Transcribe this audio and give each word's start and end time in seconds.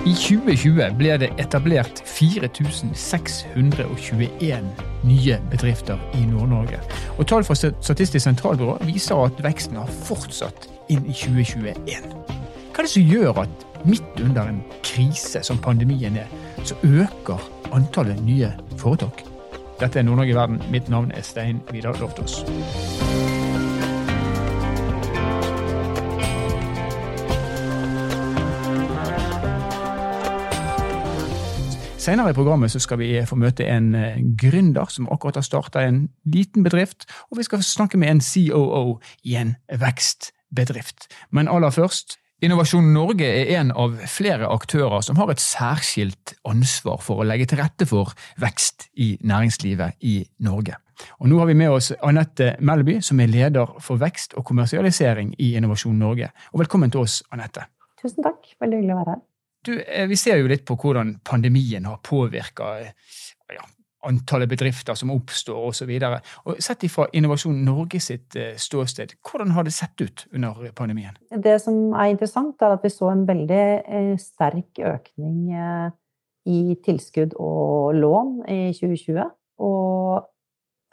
I 0.00 0.14
2020 0.16 0.94
ble 0.96 1.12
det 1.20 1.26
etablert 1.42 1.98
4621 2.08 4.70
nye 5.04 5.36
bedrifter 5.52 6.00
i 6.16 6.24
Nord-Norge. 6.24 6.80
Og 7.18 7.26
Tall 7.28 7.44
fra 7.44 7.52
Statistisk 7.58 8.24
sentralbyrå 8.24 8.78
viser 8.88 9.20
at 9.26 9.42
veksten 9.44 9.76
har 9.76 9.90
fortsatt 10.08 10.68
inn 10.88 11.04
i 11.04 11.12
2021. 11.12 11.76
Hva 12.72 12.80
er 12.80 12.84
det 12.86 12.94
som 12.94 13.04
gjør 13.12 13.44
at 13.44 13.52
midt 13.84 14.16
under 14.24 14.48
en 14.48 14.64
krise 14.86 15.40
som 15.44 15.60
pandemien 15.60 16.16
er, 16.16 16.28
så 16.64 16.74
øker 16.80 17.36
antallet 17.76 18.24
nye 18.24 18.48
foretak? 18.80 19.20
Dette 19.80 19.98
er 20.00 20.04
Nord-Norge 20.08 20.32
i 20.32 20.40
verden. 20.40 20.64
Mitt 20.72 20.88
navn 20.88 21.12
er 21.12 21.20
Stein 21.28 21.60
Vidar 21.72 21.96
Loftaas. 22.00 22.40
Senere 32.00 32.30
i 32.32 32.34
programmet 32.34 32.72
skal 32.72 32.96
vi 32.96 33.10
få 33.28 33.36
møte 33.36 33.66
en 33.68 33.90
eh, 33.92 34.22
gründer 34.40 34.88
som 34.88 35.08
akkurat 35.12 35.36
har 35.36 35.44
starta 35.44 35.82
en 35.84 36.06
liten 36.24 36.64
bedrift, 36.64 37.04
og 37.28 37.36
vi 37.36 37.44
skal 37.44 37.60
snakke 37.60 38.00
med 38.00 38.14
en 38.14 38.22
COO 38.24 38.94
i 39.28 39.34
en 39.36 39.52
vekstbedrift. 39.68 41.10
Men 41.30 41.50
aller 41.52 41.74
først, 41.76 42.16
Innovasjon 42.40 42.88
Norge 42.94 43.28
er 43.28 43.52
en 43.60 43.68
av 43.76 43.98
flere 44.08 44.48
aktører 44.48 45.04
som 45.04 45.20
har 45.20 45.28
et 45.28 45.44
særskilt 45.44 46.38
ansvar 46.48 47.02
for 47.04 47.20
å 47.20 47.26
legge 47.28 47.50
til 47.50 47.60
rette 47.60 47.84
for 47.84 48.14
vekst 48.40 48.88
i 48.96 49.12
næringslivet 49.20 50.00
i 50.00 50.22
Norge. 50.40 50.80
Og 51.20 51.28
Nå 51.28 51.36
har 51.42 51.52
vi 51.52 51.60
med 51.60 51.76
oss 51.76 51.92
Anette 52.00 52.54
Melby, 52.64 53.02
som 53.04 53.20
er 53.20 53.28
leder 53.28 53.76
for 53.84 54.00
vekst 54.00 54.40
og 54.40 54.48
kommersialisering 54.48 55.34
i 55.36 55.52
Innovasjon 55.60 56.00
Norge. 56.00 56.32
Og 56.54 56.64
velkommen 56.64 56.88
til 56.88 57.04
oss, 57.04 57.20
Anette. 57.28 57.68
Tusen 58.00 58.24
takk. 58.24 58.56
Veldig 58.56 58.80
hyggelig 58.80 58.96
å 58.96 59.02
være 59.02 59.18
her. 59.18 59.26
Du, 59.66 59.74
eh, 59.80 60.06
vi 60.08 60.16
ser 60.16 60.40
jo 60.40 60.48
litt 60.48 60.64
på 60.68 60.76
hvordan 60.80 61.18
pandemien 61.26 61.84
har 61.88 62.00
påvirka 62.06 62.72
ja, 63.52 63.66
antallet 64.08 64.48
bedrifter 64.48 64.96
som 64.96 65.12
oppstår 65.12 65.68
osv. 65.68 65.92
Sett 66.58 66.86
ifra 66.88 67.06
Innovasjon 67.12 67.58
Norge 67.64 68.00
sitt 68.00 68.36
eh, 68.36 68.54
ståsted, 68.56 69.18
hvordan 69.26 69.52
har 69.56 69.68
det 69.68 69.74
sett 69.76 70.00
ut 70.00 70.26
under 70.32 70.72
pandemien? 70.76 71.18
Det 71.30 71.58
som 71.60 71.92
er 71.92 72.14
interessant, 72.14 72.56
er 72.62 72.78
at 72.78 72.86
vi 72.86 72.92
så 72.94 73.12
en 73.12 73.26
veldig 73.28 73.64
eh, 73.84 74.14
sterk 74.20 74.80
økning 74.94 75.52
i 76.48 76.60
tilskudd 76.84 77.36
og 77.36 77.94
lån 78.00 78.36
i 78.48 78.60
2020. 78.72 79.28
Og 79.60 79.90
Eh, 80.20 80.39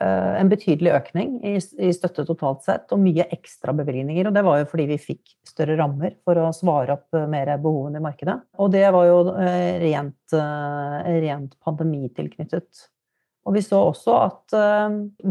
en 0.05 0.49
betydelig 0.51 0.91
økning 0.93 1.37
i, 1.45 1.55
støtte 1.95 2.25
totalt 2.27 2.65
sett, 2.67 2.91
og 2.93 3.01
mye 3.01 3.25
ekstra 3.33 3.73
bevilgninger. 3.77 4.29
Og 4.29 4.35
det 4.35 4.43
var 4.45 4.59
jo 4.61 4.67
fordi 4.69 4.89
vi 4.91 4.99
fikk 5.01 5.33
større 5.47 5.77
rammer 5.79 6.17
for 6.27 6.37
å 6.37 6.51
svare 6.55 6.97
opp 6.97 7.17
eh, 7.17 7.25
mer 7.29 7.55
behovene 7.63 8.01
i 8.01 8.05
markedet. 8.05 8.37
Og 8.61 8.69
det 8.75 8.85
var 8.93 9.07
jo 9.09 9.23
eh, 9.33 9.79
rent, 9.87 10.37
rent 10.37 11.57
pandemitilknyttet. 11.65 12.85
Og 13.47 13.55
vi 13.55 13.61
så 13.63 13.77
også 13.79 14.13
at 14.19 14.55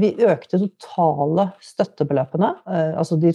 vi 0.01 0.09
økte 0.25 0.57
totale 0.57 1.51
støttebeløpene, 1.61 2.49
altså 2.97 3.19
de, 3.21 3.35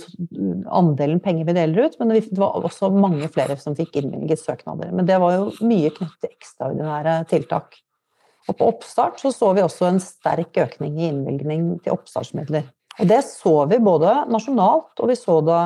andelen 0.73 1.21
penger 1.21 1.45
vi 1.45 1.53
deler 1.53 1.85
ut, 1.85 1.99
men 1.99 2.15
det 2.15 2.23
var 2.33 2.57
også 2.57 2.89
mange 2.89 3.29
flere 3.29 3.59
som 3.61 3.77
fikk 3.77 3.99
innvilget 4.01 4.41
søknader. 4.41 4.89
Men 4.89 5.05
det 5.05 5.19
var 5.21 5.35
jo 5.35 5.51
mye 5.69 5.93
knyttet 5.93 6.25
til 6.25 6.33
ekstraordinære 6.33 7.13
tiltak. 7.29 7.77
Og 8.49 8.57
på 8.57 8.69
oppstart 8.71 9.21
så, 9.21 9.31
så 9.33 9.51
vi 9.53 9.63
også 9.65 9.89
en 9.89 9.99
sterk 10.01 10.57
økning 10.63 10.97
i 10.99 11.09
innvilgning 11.11 11.75
til 11.83 11.93
oppstartsmidler. 11.93 12.65
Og 12.99 13.09
det 13.09 13.21
så 13.27 13.53
vi 13.69 13.79
både 13.81 14.15
nasjonalt, 14.31 14.93
og 14.99 15.11
vi 15.11 15.17
så 15.19 15.37
det 15.45 15.61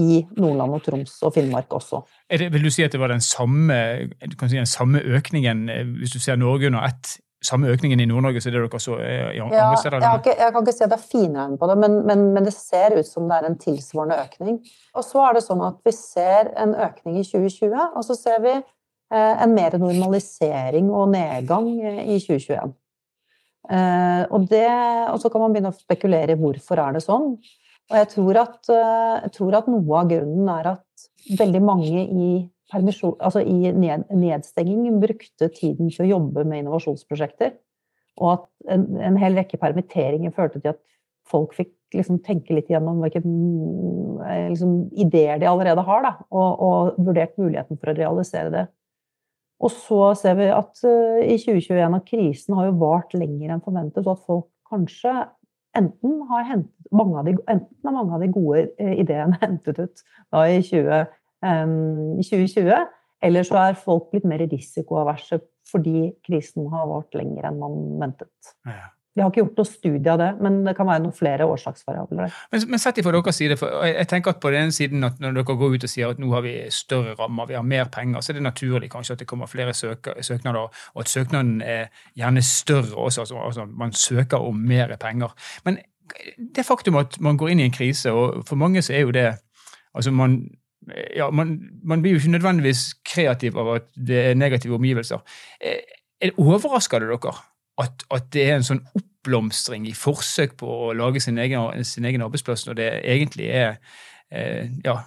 i 0.00 0.22
Nordland 0.40 0.78
og 0.78 0.84
Troms 0.86 1.18
og 1.26 1.34
Finnmark 1.34 1.74
også. 1.76 2.00
Det, 2.30 2.48
vil 2.54 2.64
du 2.64 2.70
si 2.72 2.84
at 2.84 2.94
det 2.94 3.00
var 3.00 3.12
den 3.12 3.20
samme, 3.20 3.76
si, 4.22 4.56
den 4.56 4.70
samme 4.70 5.02
økningen, 5.04 5.68
eh, 5.68 5.84
hvis 6.00 6.16
du 6.16 6.20
ser 6.22 6.40
Norge 6.40 6.70
under 6.72 6.86
ett, 6.88 7.18
samme 7.42 7.68
økningen 7.74 8.00
i 8.00 8.06
Nord-Norge 8.06 8.40
som 8.40 8.52
det 8.54 8.60
dere 8.62 8.78
så 8.80 8.96
i 9.02 9.40
andre 9.42 9.58
ja, 9.58 9.70
steder? 9.76 9.98
Jeg, 10.00 10.20
ikke, 10.22 10.36
jeg, 10.38 10.52
kan 10.54 10.62
ikke 10.62 10.74
si 10.76 10.84
at 10.86 10.92
det 10.92 10.98
er 10.98 11.08
finregnet 11.10 11.58
på 11.60 11.68
det, 11.68 11.76
men, 11.82 11.96
men, 12.06 12.22
men, 12.36 12.46
det 12.46 12.54
ser 12.54 12.94
ut 12.94 13.08
som 13.08 13.26
det 13.28 13.40
er 13.40 13.48
en 13.48 13.58
tilsvarende 13.58 14.20
økning. 14.22 14.60
Og 14.94 15.04
så 15.04 15.24
er 15.26 15.34
det 15.36 15.42
sånn 15.44 15.64
at 15.66 15.80
vi 15.84 15.92
ser 15.96 16.52
en 16.62 16.76
økning 16.86 17.18
i 17.18 17.26
2020, 17.26 17.74
og 17.82 18.06
så 18.06 18.16
ser 18.16 18.38
vi 18.46 18.54
Eh, 18.54 18.81
en 19.44 19.54
mer 19.56 19.76
normalisering 19.80 20.88
og 20.90 21.10
nedgang 21.12 21.68
eh, 21.80 22.04
i 22.14 22.20
2021. 22.22 22.72
Eh, 23.72 24.22
og, 24.28 24.46
det, 24.50 24.68
og, 25.08 25.18
så 25.22 25.30
kan 25.32 25.44
man 25.44 25.54
begynne 25.54 25.72
å 25.72 25.76
spekulere 25.76 26.38
hvorfor 26.40 26.80
er 26.82 26.96
det 26.96 27.04
sånn. 27.04 27.34
Og 27.92 27.98
jeg 27.98 28.08
tror, 28.14 28.38
at, 28.40 28.70
jeg 28.72 29.32
tror 29.34 29.58
at 29.58 29.68
noe 29.68 29.98
av 29.98 30.08
grunnen 30.08 30.48
er 30.48 30.70
at 30.70 31.06
veldig 31.36 31.60
mange 31.64 32.06
i, 32.06 32.28
altså 32.72 33.42
i 33.42 33.72
ned, 33.74 34.46
brukte 35.02 35.50
tiden 35.52 35.90
til 35.92 36.06
å 36.06 36.08
jobbe 36.14 36.46
med 36.46 36.62
innovasjonsprosjekter. 36.62 37.52
Og 38.22 38.30
at 38.36 38.46
en, 38.72 38.86
en 39.10 39.18
hel 39.20 39.36
rekke 39.36 39.60
permitteringer 39.60 40.32
førte 40.32 40.62
til 40.62 40.72
at 40.72 40.80
folk 41.28 41.52
fikk 41.56 41.74
liksom 41.96 42.22
tenke 42.24 42.54
litt 42.56 42.70
gjennom 42.72 43.02
hvilke 43.02 43.20
liksom, 43.22 44.76
ideer 44.96 45.40
de 45.40 45.48
allerede 45.50 45.84
har, 45.84 46.06
da, 46.06 46.12
og, 46.32 46.62
og 46.64 47.02
vurdert 47.04 47.36
muligheten 47.40 47.80
for 47.80 47.92
å 47.92 47.96
realisere 47.98 48.52
det. 48.54 48.64
Og 49.62 49.70
så 49.70 50.00
ser 50.18 50.38
vi 50.40 50.48
at 50.50 50.82
uh, 50.86 51.20
i 51.22 51.36
2021 51.38 51.98
at 51.98 52.08
krisen 52.08 52.56
har 52.58 52.68
jo 52.68 52.78
vart 52.82 53.14
lenger 53.14 53.54
enn 53.54 53.62
forventet, 53.64 54.02
så 54.04 54.16
at 54.16 54.24
folk 54.26 54.48
kanskje 54.72 55.12
enten 55.78 56.18
har 56.28 56.48
hentet 56.48 56.90
mange 56.92 57.20
av 57.20 57.28
de, 57.28 57.36
enten 57.48 57.88
har 57.88 57.94
mange 57.94 58.16
av 58.16 58.24
de 58.24 58.32
gode 58.34 58.66
uh, 58.80 58.94
ideene 58.96 59.38
hentet 59.44 59.78
ut 59.78 60.04
da 60.34 60.44
i 60.50 60.58
20, 60.66 61.06
um, 61.46 62.18
2020, 62.18 62.72
eller 63.22 63.46
så 63.46 63.60
er 63.62 63.78
folk 63.78 64.10
blitt 64.10 64.26
mer 64.28 64.42
risikoaverse 64.50 65.38
fordi 65.70 66.10
krisen 66.26 66.66
har 66.72 66.88
vart 66.90 67.14
lenger 67.16 67.46
enn 67.48 67.60
man 67.62 67.78
ventet. 68.02 68.54
Ja. 68.66 68.90
Vi 69.14 69.20
har 69.20 69.28
ikke 69.28 69.42
gjort 69.42 69.58
noe 69.60 69.68
studie 69.68 70.12
av 70.12 70.20
det, 70.22 70.28
men 70.40 70.54
det 70.64 70.72
kan 70.76 70.88
være 70.88 71.02
noen 71.04 71.14
flere 71.16 71.44
årsaksvariabler. 71.52 72.36
Men, 72.52 72.62
men 72.72 72.80
sett 72.80 73.00
ifra 73.02 73.12
deres 73.12 73.36
side, 73.36 73.58
for 73.60 73.84
jeg 73.84 74.08
tenker 74.08 74.32
at 74.32 74.40
på 74.40 74.52
den 74.54 74.66
ene 74.66 74.72
siden 74.76 75.04
at 75.04 75.20
når 75.20 75.36
dere 75.36 75.56
går 75.60 75.76
ut 75.76 75.84
og 75.84 75.92
sier 75.92 76.14
at 76.14 76.22
nå 76.22 76.30
har 76.32 76.44
vi 76.46 76.54
større 76.72 77.12
rammer, 77.18 77.50
vi 77.50 77.58
har 77.58 77.66
mer 77.66 77.90
penger, 77.92 78.24
så 78.24 78.32
er 78.32 78.40
det 78.40 78.46
naturlig 78.46 78.88
kanskje 78.94 79.18
at 79.18 79.24
det 79.24 79.28
kommer 79.28 79.50
flere 79.52 79.76
søker, 79.76 80.16
søknader, 80.24 80.72
og 80.94 81.04
at 81.04 81.12
søknaden 81.12 81.60
er 81.60 81.92
gjerne 82.16 82.44
større 82.46 82.96
også, 82.96 83.26
altså, 83.26 83.44
altså 83.44 83.68
man 83.68 83.92
søker 83.92 84.48
om 84.48 84.64
mer 84.72 84.96
penger. 84.96 85.36
Men 85.68 85.78
det 86.56 86.64
faktum 86.66 86.96
at 87.00 87.20
man 87.20 87.36
går 87.36 87.52
inn 87.52 87.60
i 87.60 87.68
en 87.68 87.76
krise, 87.76 88.12
og 88.12 88.46
for 88.48 88.56
mange 88.56 88.82
så 88.82 88.96
er 88.96 89.04
jo 89.04 89.12
det 89.12 89.28
altså 89.92 90.10
man 90.10 90.40
ja, 91.16 91.30
man, 91.30 91.58
man 91.84 92.02
blir 92.02 92.16
jo 92.16 92.18
ikke 92.18 92.32
nødvendigvis 92.32 92.88
kreativ 93.06 93.58
av 93.60 93.74
at 93.76 93.90
det 93.94 94.18
er 94.18 94.34
negative 94.34 94.74
omgivelser. 94.74 95.20
Eh, 95.60 96.32
overrasker 96.38 97.02
det 97.02 97.12
dere 97.12 97.34
at, 97.80 98.04
at, 98.12 98.28
det 98.34 98.44
er 98.48 98.58
en 98.58 98.66
sånn 98.66 98.82
oppblomstring 98.92 99.86
i 99.88 99.94
forsøk 99.96 100.56
på 100.60 100.68
å 100.88 100.92
lage 100.96 101.22
sin 101.24 101.40
egen, 101.40 101.84
sin 101.88 102.06
egen 102.08 102.24
arbeidsplass, 102.24 102.66
når 102.68 102.78
det 102.78 102.88
egentlig 103.00 103.48
er 103.48 103.76
eh, 104.30 104.68
ja, 104.84 104.98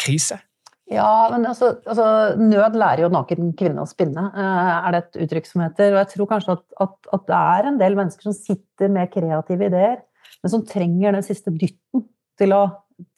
krise? 0.00 0.40
Ja, 0.86 1.26
men 1.32 1.48
altså, 1.50 1.72
altså, 1.82 2.06
Nød 2.38 2.76
lærer 2.78 3.06
jo 3.06 3.10
naken 3.10 3.50
kvinne 3.58 3.82
å 3.82 3.90
spinne, 3.90 4.28
eh, 4.30 4.72
er 4.76 4.94
det 4.94 5.00
et 5.02 5.20
uttrykk 5.26 5.48
som 5.50 5.64
heter. 5.64 5.92
Og 5.92 6.00
jeg 6.04 6.12
tror 6.14 6.30
kanskje 6.30 6.56
at, 6.56 6.66
at, 6.84 6.96
at, 7.16 7.24
det 7.26 7.38
er 7.58 7.70
en 7.70 7.80
del 7.80 7.98
mennesker 7.98 8.28
som 8.28 8.36
sitter 8.36 8.92
med 8.94 9.10
kreative 9.14 9.70
ideer, 9.70 9.96
men 10.42 10.52
som 10.52 10.64
trenger 10.66 11.16
den 11.16 11.26
siste 11.26 11.50
dytten 11.50 12.06
til 12.38 12.54
å 12.54 12.62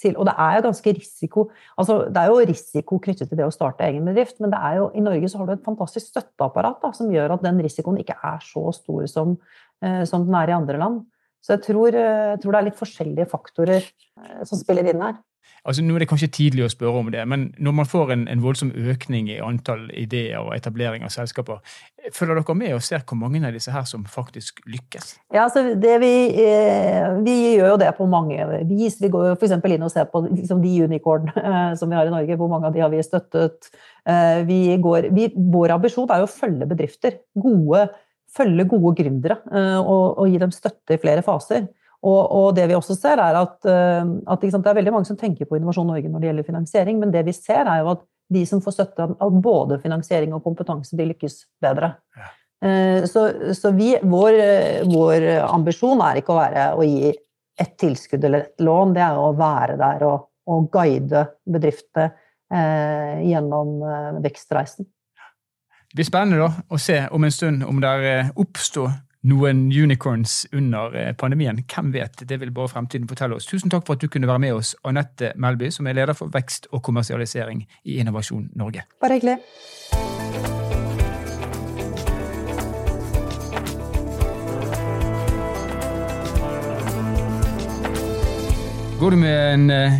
til, 0.01 0.17
og 0.19 0.27
det 0.27 0.35
er 0.43 0.57
jo 0.57 0.65
ganske 0.67 0.93
risiko 0.97 1.45
altså 1.79 1.99
Det 2.11 2.19
er 2.19 2.33
jo 2.33 2.47
risiko 2.51 2.99
knyttet 3.03 3.31
til 3.31 3.39
det 3.39 3.47
å 3.47 3.55
starte 3.55 3.87
egen 3.87 4.09
bedrift, 4.09 4.41
men 4.43 4.51
det 4.51 4.59
er 4.59 4.81
jo, 4.81 4.89
i 4.95 5.05
Norge 5.05 5.31
så 5.31 5.41
har 5.41 5.49
du 5.49 5.55
et 5.55 5.67
fantastisk 5.67 6.11
støtteapparat 6.11 6.83
da, 6.83 6.91
som 6.97 7.13
gjør 7.13 7.37
at 7.37 7.45
den 7.47 7.61
risikoen 7.63 8.01
ikke 8.03 8.19
er 8.27 8.43
så 8.43 8.65
stor 8.75 9.07
som, 9.11 9.37
eh, 9.85 10.03
som 10.09 10.27
den 10.27 10.35
er 10.39 10.51
i 10.51 10.57
andre 10.59 10.81
land. 10.83 11.05
Så 11.45 11.55
jeg 11.55 11.65
tror, 11.69 11.95
eh, 11.95 12.35
jeg 12.35 12.43
tror, 12.43 12.53
det 12.53 12.61
er 12.61 12.69
litt 12.69 12.81
forskjellige 12.81 13.31
faktorer 13.31 13.83
eh, 13.87 14.43
som 14.49 14.59
spiller 14.59 14.91
inn 14.91 15.05
her. 15.05 15.21
Altså, 15.69 15.83
nå 15.85 15.97
er 15.97 16.05
det 16.05 16.09
kanskje 16.09 16.31
tidlig 16.33 16.65
å 16.65 16.71
spørre 16.73 17.03
om 17.03 17.11
det, 17.13 17.23
men 17.29 17.49
når 17.61 17.75
man 17.81 17.89
får 17.89 18.13
en, 18.15 18.25
en 18.31 18.43
voldsom 18.43 18.71
økning 18.73 19.29
i 19.29 19.41
antall 19.45 19.89
ideer 19.93 20.39
og 20.41 20.55
etablering 20.57 21.05
av 21.05 21.13
selskaper, 21.13 21.59
følger 22.15 22.39
dere 22.39 22.57
med 22.57 22.75
og 22.77 22.83
ser 22.85 23.03
hvor 23.05 23.19
mange 23.21 23.43
av 23.45 23.55
disse 23.57 23.73
her 23.75 23.85
som 23.89 24.07
faktisk 24.09 24.63
lykkes? 24.71 25.11
Ja, 25.35 25.45
altså 25.45 25.65
vi, 25.75 26.13
eh, 26.45 27.09
vi, 27.27 27.37
gjør 27.59 27.75
jo 27.75 27.79
det 27.83 27.91
på 27.99 28.09
mange 28.11 28.47
vis. 28.71 28.99
Vi 29.03 29.11
går 29.13 29.35
f.eks. 29.35 29.57
inn 29.59 29.87
og 29.87 29.93
ser 29.93 30.09
på 30.11 30.25
liksom, 30.29 30.63
de 30.65 30.75
unicorn 30.89 31.31
eh, 31.35 31.73
som 31.79 31.91
vi 31.91 31.99
har 31.99 32.09
i 32.09 32.15
Norge. 32.15 32.39
Hvor 32.41 32.53
mange 32.53 32.71
av 32.71 32.77
de 32.77 32.85
har 32.85 32.93
vi 32.93 33.05
støttet? 33.05 33.71
Eh, 34.09 34.45
vi 34.49 34.61
går, 34.83 35.11
vi, 35.15 35.31
vår 35.37 35.77
ambisjon 35.77 36.09
er 36.09 36.23
jo 36.23 36.31
å 36.31 36.37
følge 36.39 36.71
bedrifter. 36.71 37.21
Gode, 37.39 37.89
følge 38.39 38.69
gode 38.69 38.95
gründere 38.99 39.39
og, 39.81 40.21
og 40.21 40.29
gi 40.29 40.41
dem 40.41 40.53
støtte 40.55 40.97
i 40.97 41.01
flere 41.01 41.25
faser. 41.27 41.67
Og, 42.07 42.21
og, 42.31 42.49
det 42.55 42.69
vi 42.71 42.77
også 42.79 42.95
ser, 42.95 43.19
er 43.19 43.35
at, 43.41 43.57
eh, 43.67 44.11
at 44.31 44.45
sant, 44.53 44.63
det 44.63 44.71
er 44.71 44.79
veldig 44.79 44.95
mange 44.95 45.09
som 45.09 45.19
tenker 45.19 45.49
på 45.49 45.59
Innovasjon 45.59 45.89
Norge 45.91 46.11
når 46.11 46.23
det 46.23 46.31
gjelder 46.31 46.47
finansiering, 46.47 47.01
men 47.01 47.15
det 47.15 47.25
vi 47.27 47.35
ser, 47.35 47.67
er 47.67 47.83
jo 47.83 47.95
at 47.97 48.05
de 48.33 48.45
som 48.47 48.61
får 48.63 48.77
støtte 48.77 49.07
av 49.19 49.39
både 49.43 49.81
finansiering 49.83 50.35
og 50.37 50.45
kompetanse, 50.45 50.97
de 50.97 51.09
lykkes 51.09 51.41
bedre. 51.65 51.95
Ja. 52.19 52.29
Eh, 52.69 53.05
så, 53.09 53.25
så 53.55 53.73
vi, 53.75 53.93
vår, 54.03 54.39
vår, 54.91 55.27
ambisjon 55.49 56.03
er 56.05 56.21
ikke 56.21 56.35
å, 56.35 56.39
være, 56.39 56.69
å 56.75 56.87
gi 56.87 57.13
et 57.59 57.75
tilskudd 57.79 58.25
eller 58.25 58.47
et 58.47 58.63
lån, 58.63 58.95
det 58.95 59.03
er 59.03 59.19
å 59.19 59.33
være 59.39 59.79
der 59.81 60.07
og, 60.07 60.29
og 60.51 60.71
guide 60.75 61.25
bedriftene 61.51 62.13
eh, 62.55 63.27
gjennom 63.27 63.83
eh, 63.83 64.23
vekstreisen. 64.27 64.87
Det 65.89 65.97
blir 65.97 66.07
spennende 66.07 66.45
da, 66.45 66.65
å 66.69 66.79
se 66.79 67.01
om 67.15 67.25
en 67.25 67.35
stund 67.35 67.65
om 67.67 67.79
det 67.83 67.93
oppstår 68.37 68.93
noen 69.27 69.67
unicorns 69.73 70.47
under 70.53 70.95
eh, 70.95 71.13
pandemien. 71.17 71.59
Hvem 71.75 71.93
vet? 71.93 72.23
Det 72.29 72.41
vil 72.41 72.53
bare 72.55 72.71
fremtiden 72.71 73.09
fortelle 73.09 73.39
oss. 73.39 73.47
Tusen 73.47 73.71
takk 73.71 73.87
for 73.87 73.99
at 73.99 74.03
du 74.03 74.09
kunne 74.09 74.31
være 74.31 74.45
med 74.47 74.55
oss, 74.61 74.77
Anette 74.87 75.33
Melby, 75.37 75.73
som 75.75 75.87
er 75.87 75.99
leder 75.99 76.15
for 76.15 76.31
vekst 76.35 76.71
og 76.71 76.85
kommersialisering 76.87 77.65
i 77.85 77.99
Innovasjon 77.99 78.51
Norge. 78.55 78.87
Bare 79.03 79.19
hyggelig. 79.19 79.39
Går 88.99 89.15
du 89.15 89.17
med 89.17 89.55
en 89.55 89.71
uh, 89.71 89.99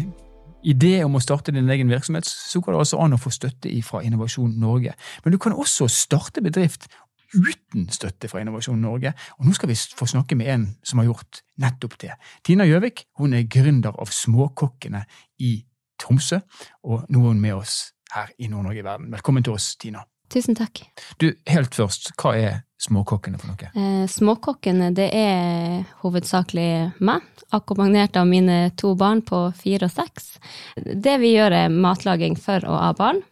idé 0.67 1.05
om 1.07 1.15
å 1.15 1.21
starte 1.23 1.53
din 1.55 1.71
egen 1.71 1.91
virksomhet, 1.91 2.27
så 2.27 2.59
går 2.59 2.75
det 2.75 2.81
altså 2.83 2.99
an 2.99 3.15
å 3.15 3.21
få 3.21 3.31
støtte 3.31 3.71
fra 3.87 4.01
Innovasjon 4.03 4.57
Norge. 4.59 4.95
Men 5.23 5.35
du 5.35 5.39
kan 5.39 5.55
også 5.55 5.87
starte 5.87 6.43
bedrift 6.43 6.89
uten 7.35 7.89
støtte 7.93 8.29
fra 8.31 8.43
Innovasjon 8.43 8.81
Norge. 8.81 9.13
Og 9.39 9.49
nå 9.49 9.55
skal 9.57 9.73
vi 9.73 9.77
få 9.77 10.09
snakke 10.09 10.39
med 10.39 10.53
en 10.53 10.67
som 10.83 11.03
har 11.03 11.11
gjort 11.11 11.43
nettopp 11.61 11.99
det. 12.03 12.15
Tina 12.47 12.67
Gjøvik 12.69 13.07
hun 13.21 13.37
er 13.37 13.49
gründer 13.51 13.97
av 13.99 14.13
Småkokkene 14.15 15.05
i 15.45 15.57
Tromsø, 15.99 16.41
og 16.87 17.09
nå 17.11 17.25
er 17.25 17.33
hun 17.33 17.43
med 17.43 17.59
oss 17.59 17.81
her 18.15 18.31
i 18.39 18.49
Nord-Norge 18.49 18.81
i 18.81 18.87
verden. 18.87 19.11
Velkommen 19.13 19.45
til 19.45 19.59
oss, 19.59 19.75
Tina. 19.77 20.05
Tusen 20.33 20.57
takk. 20.57 20.83
Du, 21.21 21.31
Helt 21.49 21.77
først, 21.77 22.13
hva 22.21 22.35
er 22.37 22.59
Småkokkene 22.79 23.41
for 23.41 23.51
noe? 23.51 23.69
Eh, 23.75 24.05
småkokkene 24.07 24.93
det 24.95 25.09
er 25.17 25.81
hovedsakelig 26.05 27.01
meg, 27.03 27.25
akkompagnert 27.51 28.15
av 28.21 28.29
mine 28.31 28.69
to 28.79 28.93
barn 28.99 29.25
på 29.27 29.49
fire 29.59 29.89
og 29.89 29.95
seks. 29.97 30.37
Det 30.77 31.17
vi 31.19 31.33
gjør 31.35 31.57
er 31.65 31.75
matlaging 31.75 32.39
for 32.39 32.63
og 32.69 32.79
av 32.79 33.01
barn. 33.01 33.25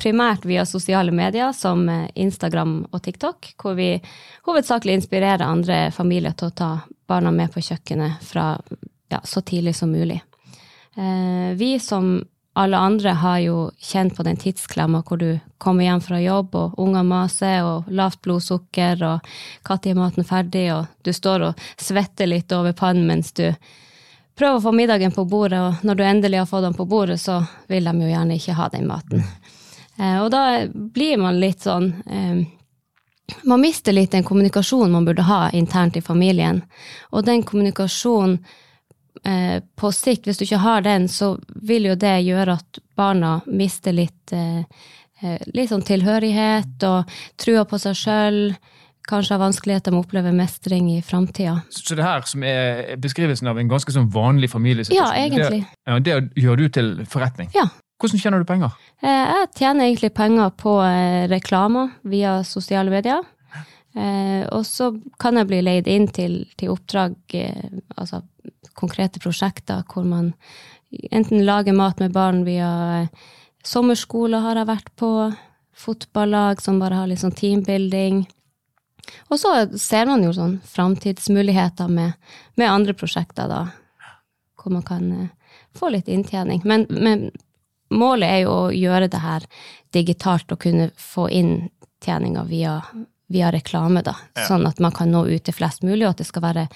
Primært 0.00 0.44
via 0.44 0.64
sosiale 0.68 1.12
medier 1.14 1.52
som 1.56 1.88
eh, 1.88 2.08
Instagram 2.14 2.74
og 2.90 3.02
TikTok, 3.02 3.52
hvor 3.62 3.76
vi 3.78 3.94
hovedsakelig 4.48 5.00
inspirerer 5.00 5.46
andre 5.46 5.84
familier 5.94 6.36
til 6.36 6.50
å 6.50 6.56
ta 6.56 6.72
barna 7.08 7.32
med 7.34 7.52
på 7.52 7.62
kjøkkenet 7.62 8.24
fra 8.24 8.54
ja, 9.12 9.20
så 9.24 9.40
tidlig 9.40 9.76
som 9.76 9.92
mulig. 9.92 10.20
Eh, 10.96 11.54
vi 11.56 11.78
som 11.80 12.18
alle 12.54 12.76
andre 12.76 13.14
har 13.16 13.38
jo 13.38 13.70
kjent 13.80 14.16
på 14.16 14.24
den 14.26 14.36
tidsklemma 14.36 15.00
hvor 15.08 15.16
du 15.16 15.38
kommer 15.58 15.86
hjem 15.86 16.02
fra 16.04 16.18
jobb, 16.20 16.54
og 16.54 16.80
unger 16.80 17.06
maser, 17.06 17.62
og 17.64 17.88
lavt 17.88 18.20
blodsukker, 18.24 19.04
og 19.08 19.30
når 19.68 19.86
er 19.88 19.96
maten 19.96 20.28
ferdig, 20.28 20.66
og 20.74 20.90
du 21.04 21.12
står 21.16 21.46
og 21.48 21.62
svetter 21.80 22.28
litt 22.28 22.52
over 22.52 22.76
pannen 22.76 23.08
mens 23.08 23.32
du 23.32 23.46
prøver 24.36 24.58
å 24.58 24.64
få 24.64 24.72
middagen 24.76 25.16
på 25.16 25.24
bordet, 25.24 25.60
og 25.60 25.86
når 25.86 25.96
du 25.96 26.04
endelig 26.04 26.42
har 26.42 26.50
fått 26.50 26.66
den 26.66 26.76
på 26.76 26.88
bordet, 26.88 27.20
så 27.20 27.40
vil 27.72 27.88
de 27.88 27.96
jo 28.04 28.12
gjerne 28.12 28.36
ikke 28.36 28.58
ha 28.58 28.68
den 28.72 28.88
maten. 28.90 29.24
Eh, 30.02 30.18
og 30.22 30.30
da 30.34 30.66
blir 30.72 31.20
man 31.20 31.38
litt 31.40 31.62
sånn 31.66 31.92
eh, 32.10 32.42
Man 33.46 33.62
mister 33.62 33.94
litt 33.94 34.12
den 34.12 34.26
kommunikasjonen 34.26 34.92
man 34.92 35.06
burde 35.06 35.24
ha 35.28 35.46
internt 35.56 35.96
i 35.96 36.02
familien. 36.04 36.60
Og 37.14 37.24
den 37.24 37.44
kommunikasjonen 37.46 38.40
eh, 39.24 39.62
på 39.62 39.92
sikt, 39.94 40.26
hvis 40.26 40.40
du 40.40 40.44
ikke 40.44 40.64
har 40.64 40.82
den, 40.84 41.06
så 41.08 41.36
vil 41.62 41.86
jo 41.88 41.94
det 41.96 42.18
gjøre 42.26 42.58
at 42.58 42.82
barna 42.98 43.38
mister 43.46 43.94
litt, 43.96 44.34
litt 45.54 45.70
sånn 45.70 45.86
tilhørighet 45.86 46.84
og 46.84 47.14
trua 47.40 47.64
på 47.64 47.80
seg 47.80 47.96
sjøl. 47.96 48.40
Kanskje 49.08 49.34
har 49.34 49.40
vanskeligheter 49.46 49.94
med 49.94 50.02
å 50.02 50.04
oppleve 50.04 50.34
mestring 50.36 50.90
i 50.92 51.00
framtida. 51.02 51.56
Så 51.72 51.96
det 51.96 52.04
her 52.04 52.26
som 52.28 52.44
er 52.46 52.98
beskrivelsen 53.00 53.48
av 53.50 53.58
en 53.62 53.70
ganske 53.70 53.94
sånn 53.94 54.10
vanlig 54.12 54.52
familiesituasjon, 54.52 55.08
ja, 55.08 55.24
egentlig. 55.24 55.64
Det, 55.64 55.88
ja, 55.88 55.98
det 56.04 56.44
gjør 56.44 56.60
du 56.60 56.68
til 56.76 56.92
forretning? 57.10 57.48
Ja. 57.56 57.70
Hvordan 58.02 58.22
tjener 58.22 58.42
du 58.42 58.48
penger? 58.48 58.74
Eh, 59.02 59.08
jeg 59.30 59.52
tjener 59.60 59.86
egentlig 59.86 60.12
penger 60.16 60.50
på 60.58 60.74
eh, 60.82 61.28
reklamer 61.30 61.94
via 62.02 62.40
sosiale 62.46 62.92
medier. 62.92 63.22
Og 63.92 64.62
så 64.64 64.86
kan 65.20 65.36
jeg 65.36 65.50
bli 65.50 65.58
leid 65.60 65.88
inn 65.92 66.06
til, 66.08 66.38
til 66.56 66.70
oppdrag, 66.72 67.12
altså 67.92 68.22
konkrete 68.72 69.20
prosjekter 69.20 69.82
hvor 69.92 70.06
man 70.08 70.30
enten 71.12 71.44
lager 71.44 71.76
mat 71.76 72.00
med 72.00 72.14
barn 72.16 72.40
via 72.46 72.70
sommerskole 73.64 74.40
har 74.42 74.58
jeg 74.58 74.70
vært 74.70 74.90
på, 74.98 75.10
fotballag 75.72 76.62
som 76.62 76.80
bare 76.82 77.02
har 77.02 77.10
litt 77.10 77.22
sånn 77.22 77.36
teambuilding. 77.36 78.24
Og 79.30 79.38
så 79.40 79.54
ser 79.80 80.08
man 80.10 80.24
jo 80.24 80.32
sånn 80.36 80.58
framtidsmuligheter 80.66 81.90
med, 81.90 82.18
med, 82.56 82.68
andre 82.70 82.94
prosjekter, 82.94 83.50
da, 83.50 83.64
hvor 84.60 84.74
man 84.74 84.84
kan 84.86 85.08
eh, 85.14 85.56
få 85.76 85.90
litt 85.94 86.10
inntjening. 86.12 86.62
Men, 86.68 86.86
men, 86.90 87.30
målet 87.92 88.28
er 88.28 88.40
jo 88.44 88.56
å 88.56 88.72
gjøre 88.74 89.10
det 89.12 89.20
her 89.22 89.46
digitalt 89.92 90.52
og 90.52 90.62
kunne 90.64 90.90
få 90.98 91.28
inntjeninga 91.32 92.46
via, 92.48 92.78
via 93.32 93.52
reklame, 93.52 94.02
da. 94.04 94.16
Ja. 94.36 94.48
Sånn 94.48 94.66
at 94.68 94.80
man 94.82 94.94
kan 94.96 95.12
nå 95.12 95.26
ut 95.28 95.44
til 95.46 95.56
flest 95.56 95.84
mulig, 95.86 96.06
og 96.06 96.14
at 96.14 96.24
det 96.24 96.28
skal 96.30 96.46
være 96.48 96.66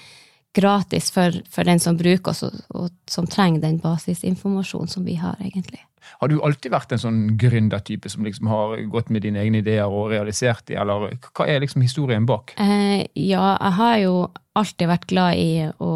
gratis 0.57 1.11
for, 1.13 1.35
for 1.51 1.67
den 1.67 1.81
som 1.81 1.97
bruker 1.97 2.33
oss, 2.33 2.43
og, 2.47 2.55
og, 2.73 2.89
som 3.09 3.27
trenger 3.29 3.65
den 3.65 3.81
basisinformasjonen 3.83 4.89
som 4.89 5.05
vi 5.05 5.17
har, 5.21 5.37
egentlig. 5.43 5.81
Har 6.21 6.31
du 6.31 6.37
alltid 6.41 6.71
vært 6.71 6.93
en 6.95 7.01
sånn 7.01 7.19
gründertype 7.39 8.09
som 8.09 8.25
liksom 8.25 8.47
har 8.49 8.77
gått 8.91 9.11
med 9.13 9.25
dine 9.25 9.41
egne 9.43 9.59
ideer 9.59 9.91
og 9.91 10.11
realisert 10.13 10.63
de, 10.69 10.77
eller 10.79 11.11
hva 11.19 11.47
er 11.47 11.61
liksom 11.61 11.83
historien 11.83 12.25
bak? 12.29 12.55
Eh, 12.61 13.03
ja, 13.19 13.57
jeg 13.59 13.75
har 13.81 13.97
jo 14.05 14.13
alltid 14.57 14.89
vært 14.93 15.09
glad 15.11 15.41
i 15.41 15.51
å, 15.67 15.91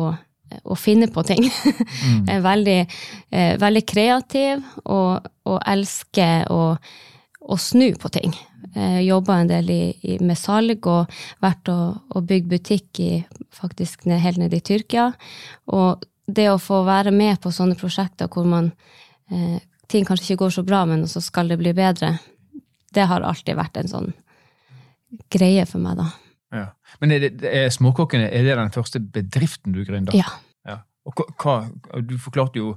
å 0.63 0.77
finne 0.80 1.12
på 1.12 1.24
ting. 1.27 1.48
Mm. 2.01 2.42
veldig, 2.44 2.80
eh, 3.30 3.57
veldig, 3.62 3.81
kreativ 3.88 4.62
og, 4.89 5.27
og 5.45 5.57
elsker 5.69 6.48
å, 6.51 6.75
å 7.42 7.57
snu 7.62 7.92
på 8.00 8.09
ting 8.13 8.33
eh, 8.75 9.00
jobba 9.06 9.38
en 9.39 9.50
del 9.50 9.69
i, 9.69 9.81
i, 10.01 10.18
med 10.24 10.39
salg 10.39 10.88
og 10.89 11.12
vært 11.44 11.71
og, 11.74 12.00
og 12.15 12.25
bygd 12.30 12.50
butikk 12.51 13.01
i, 13.03 13.12
faktisk 13.56 14.07
ned, 14.09 14.21
helt 14.24 14.42
nede 14.42 14.59
i 14.59 14.65
Tyrkia. 14.65 15.12
Og 15.74 16.06
det 16.27 16.48
å 16.51 16.62
få 16.62 16.81
være 16.88 17.13
med 17.15 17.42
på 17.44 17.51
sånne 17.53 17.77
prosjekter 17.80 18.31
hvor 18.31 18.48
man 18.48 18.71
eh, 19.31 19.59
ting 19.92 20.07
kanskje 20.07 20.31
ikke 20.31 20.45
går 20.45 20.57
så 20.57 20.65
bra, 20.68 20.83
men 20.88 21.07
så 21.12 21.21
skal 21.24 21.51
det 21.51 21.59
bli 21.62 21.74
bedre, 21.75 22.15
det 22.92 23.07
har 23.07 23.24
alltid 23.25 23.57
vært 23.59 23.81
en 23.81 23.92
sånn 23.92 24.12
greie 25.31 25.65
for 25.68 25.83
meg, 25.83 26.00
da. 26.00 26.12
Ja. 26.51 26.68
Men 27.00 27.15
er, 27.15 27.30
det, 27.30 27.48
er 27.48 27.69
Småkokkene 27.71 28.27
er 28.27 28.44
det 28.48 28.57
den 28.59 28.74
første 28.75 29.00
bedriften 29.00 29.75
du 29.75 29.86
gründer? 29.88 30.15
Ja. 30.18 30.33
Og 31.09 31.18
hva, 31.42 31.56
Du 32.06 32.18
forklarte 32.21 32.62
jo 32.62 32.75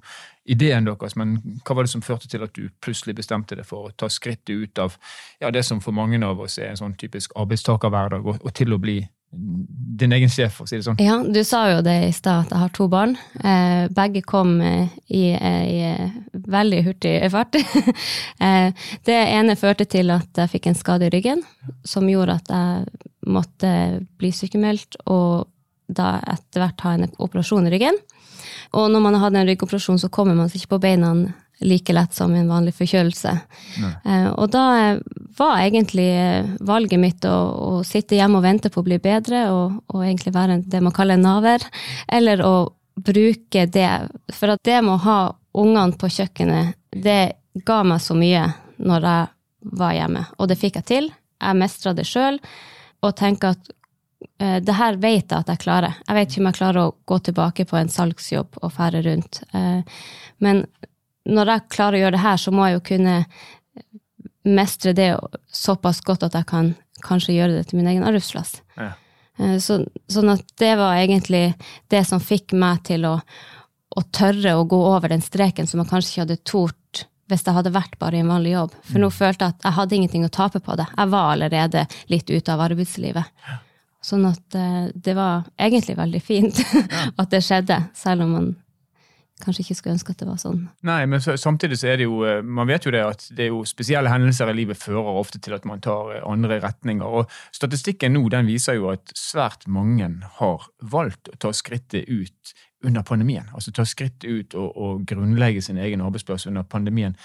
ideen 0.48 0.86
deres, 0.88 1.16
men 1.16 1.36
hva 1.64 1.76
var 1.76 1.86
det 1.86 1.92
som 1.92 2.04
førte 2.04 2.28
til 2.28 2.44
at 2.44 2.54
du 2.56 2.68
plutselig 2.84 3.16
bestemte 3.18 3.56
deg 3.56 3.66
for 3.68 3.88
å 3.88 3.92
ta 3.96 4.08
skrittet 4.12 4.52
ut 4.52 4.80
av 4.80 4.96
ja, 5.40 5.50
det 5.50 5.64
som 5.64 5.80
for 5.84 5.96
mange 5.96 6.20
av 6.24 6.40
oss 6.40 6.58
er 6.58 6.72
en 6.72 6.80
sånn 6.80 6.96
typisk 7.00 7.32
arbeidstakerhverdag, 7.36 8.24
og, 8.24 8.40
og, 8.40 8.52
til 8.56 8.72
å 8.72 8.80
bli 8.80 8.98
din 9.34 10.12
egen 10.12 10.30
sjef, 10.30 10.56
for 10.58 10.66
å 10.66 10.70
si 10.70 10.78
det 10.78 10.86
sånn? 10.86 10.98
Ja, 11.02 11.18
du 11.22 11.40
sa 11.46 11.64
jo 11.70 11.82
det 11.86 11.94
i 12.08 12.12
stad, 12.14 12.46
at 12.46 12.54
jeg 12.54 12.62
har 12.62 12.72
to 12.74 12.86
barn. 12.90 13.14
Eh, 13.38 13.86
begge 13.94 14.24
kom 14.26 14.56
eh, 14.64 14.92
i, 15.06 15.24
eh, 15.34 15.64
i, 15.70 15.78
i 15.84 16.42
veldig 16.56 16.80
hurtig 16.88 17.14
fart. 17.34 17.58
eh, 18.46 18.86
det 19.06 19.18
ene 19.22 19.58
førte 19.60 19.86
til 19.90 20.12
at 20.14 20.42
jeg 20.42 20.54
fikk 20.56 20.70
en 20.70 20.78
skade 20.78 21.08
i 21.08 21.12
ryggen, 21.14 21.44
som 21.86 22.08
gjorde 22.10 22.38
at 22.40 22.54
jeg 22.54 23.04
måtte 23.34 23.70
bli 24.20 24.32
sykemeldt, 24.34 24.98
og 25.06 25.50
da 25.86 26.16
etter 26.32 26.64
hvert 26.64 26.84
ha 26.84 26.96
en 26.96 27.08
operasjon 27.22 27.68
i 27.68 27.72
ryggen. 27.74 27.98
Og 28.74 28.90
når 28.90 29.02
man 29.04 29.16
har 29.16 29.28
hatt 29.28 29.38
en 29.38 29.48
ryggoperasjon, 29.48 30.00
så 30.02 30.10
kommer 30.12 30.36
man 30.36 30.50
seg 30.50 30.62
ikke 30.62 30.76
på 30.76 30.84
beina 30.88 31.12
like 31.58 31.92
lett 31.92 32.14
som 32.14 32.34
en 32.34 32.48
vanlig 32.48 32.74
forkjølelse. 32.74 33.32
Eh, 34.04 34.28
og 34.32 34.50
da 34.52 34.64
var 35.38 35.60
egentlig 35.62 36.08
valget 36.60 37.00
mitt 37.00 37.26
å, 37.28 37.34
å, 37.34 37.82
sitte 37.86 38.18
hjemme 38.18 38.40
og 38.40 38.46
vente 38.46 38.70
på 38.70 38.82
å 38.82 38.86
bli 38.86 38.98
bedre, 39.02 39.46
og, 39.52 39.78
og 39.88 40.04
egentlig 40.04 40.34
være 40.34 40.60
det 40.66 40.82
man 40.84 40.94
kaller 40.94 41.18
en 41.18 41.26
naver, 41.26 41.66
eller 42.08 42.42
å 42.44 42.54
bruke 42.94 43.66
det. 43.66 43.90
For 44.34 44.54
at 44.54 44.62
det 44.66 44.80
med 44.82 44.96
å 44.96 45.04
ha 45.06 45.20
ungene 45.54 45.98
på 45.98 46.10
kjøkkenet, 46.10 46.74
det 46.94 47.34
ga 47.66 47.82
meg 47.86 48.02
så 48.02 48.16
mye 48.18 48.48
når 48.82 49.08
jeg 49.10 49.30
var 49.78 49.94
hjemme. 49.96 50.26
Og 50.38 50.50
det 50.50 50.58
fikk 50.60 50.80
jeg 50.82 50.90
til. 50.90 51.08
Jeg 51.42 51.58
mestra 51.58 51.94
det 51.96 52.06
sjøl. 52.08 52.38
Og 53.04 53.14
tenker 53.18 53.54
at 53.54 53.70
uh, 54.42 54.58
det 54.62 54.76
her 54.76 54.98
vet 55.02 55.30
jeg 55.30 55.38
at 55.38 55.52
jeg 55.52 55.62
klarer. 55.62 55.98
Jeg 56.02 56.18
vet 56.18 56.32
ikke 56.32 56.42
om 56.42 56.48
jeg 56.50 56.58
klarer 56.58 56.80
å 56.82 56.94
gå 57.06 57.18
tilbake 57.28 57.66
på 57.70 57.78
en 57.78 57.92
salgsjobb 57.92 58.58
og 58.60 58.74
fære 58.74 59.04
rundt. 59.06 59.40
Men 60.42 60.64
når 61.24 61.52
jeg 61.52 61.68
klarer 61.72 61.98
å 61.98 62.02
gjøre 62.04 62.16
det 62.16 62.24
her, 62.24 62.40
så 62.40 62.52
må 62.54 62.66
jeg 62.68 62.78
jo 62.78 62.84
kunne 62.90 63.16
mestre 64.44 64.92
det 64.96 65.08
såpass 65.52 66.02
godt 66.04 66.26
at 66.26 66.36
jeg 66.36 66.48
kan 66.50 66.74
kanskje 67.04 67.36
gjøre 67.36 67.58
det 67.58 67.70
til 67.70 67.80
min 67.80 67.88
egen 67.92 68.04
arbeidsplass. 68.06 68.58
Ja. 68.76 68.92
Uh, 69.40 69.56
så, 69.62 69.80
sånn 70.10 70.30
at 70.34 70.44
det 70.60 70.74
var 70.78 71.00
egentlig 71.00 71.46
det 71.92 72.04
som 72.08 72.22
fikk 72.22 72.54
meg 72.60 72.84
til 72.86 73.06
å, 73.08 73.16
å 73.18 74.04
tørre 74.14 74.54
å 74.58 74.68
gå 74.68 74.78
over 74.92 75.10
den 75.10 75.24
streken 75.24 75.68
som 75.70 75.82
jeg 75.82 75.90
kanskje 75.90 76.12
ikke 76.12 76.24
hadde 76.26 76.42
tort 76.44 77.04
hvis 77.32 77.44
jeg 77.46 77.56
hadde 77.56 77.72
vært 77.72 77.96
bare 77.98 78.18
i 78.18 78.22
en 78.22 78.28
vanlig 78.28 78.52
jobb. 78.52 78.74
For 78.84 79.00
nå 79.00 79.08
mm. 79.08 79.14
følte 79.16 79.46
jeg 79.46 79.54
at 79.54 79.64
jeg 79.64 79.76
hadde 79.78 79.96
ingenting 79.96 80.26
å 80.26 80.32
tape 80.32 80.60
på 80.60 80.74
det. 80.76 80.84
Jeg 80.92 81.10
var 81.14 81.30
allerede 81.32 81.86
litt 82.12 82.28
ute 82.28 82.52
av 82.52 82.62
arbeidslivet. 82.66 83.30
Sånn 84.04 84.26
at 84.28 84.56
eh, 84.60 84.90
det 84.92 85.14
var 85.16 85.46
egentlig 85.56 85.96
veldig 85.96 86.20
fint 86.20 86.60
at 87.20 87.30
det 87.32 87.40
skjedde, 87.46 87.80
selv 87.96 88.26
om 88.26 88.34
man 88.36 88.50
kanskje 89.42 89.64
ikke 89.64 89.76
skulle 89.78 89.94
ønske 89.96 90.14
at 90.14 90.20
det 90.22 90.28
var 90.28 90.38
sånn. 90.38 90.60
Nei, 90.86 91.00
men 91.10 91.22
samtidig 91.22 91.78
så 91.80 91.88
er 91.90 91.98
det 91.98 92.06
jo 92.06 92.20
eh, 92.26 92.42
Man 92.44 92.68
vet 92.70 92.86
jo 92.86 92.92
det 92.94 93.02
at 93.02 93.24
det 93.34 93.48
er 93.48 93.50
jo 93.50 93.64
spesielle 93.66 94.12
hendelser 94.12 94.52
i 94.52 94.56
livet 94.60 94.78
fører 94.78 95.18
ofte 95.18 95.40
til 95.42 95.56
at 95.56 95.66
man 95.66 95.82
tar 95.84 96.12
eh, 96.14 96.22
andre 96.28 96.60
retninger. 96.62 97.02
Og 97.04 97.30
statistikken 97.54 98.14
nå 98.14 98.28
den 98.32 98.46
viser 98.50 98.78
jo 98.78 98.92
at 98.92 99.14
svært 99.18 99.66
mange 99.66 100.10
har 100.38 100.68
valgt 100.94 101.32
å 101.32 101.40
ta 101.46 101.52
skrittet 101.56 102.06
ut 102.06 102.54
under 102.84 103.02
pandemien. 103.02 103.48
Altså 103.56 103.72
ta 103.74 103.86
skrittet 103.88 104.28
ut 104.28 104.54
og, 104.60 104.70
og 104.76 105.06
grunnlegge 105.08 105.62
sin 105.64 105.80
egen 105.80 106.04
arbeidsplass 106.04 106.46
under 106.50 106.62
pandemien. 106.68 107.16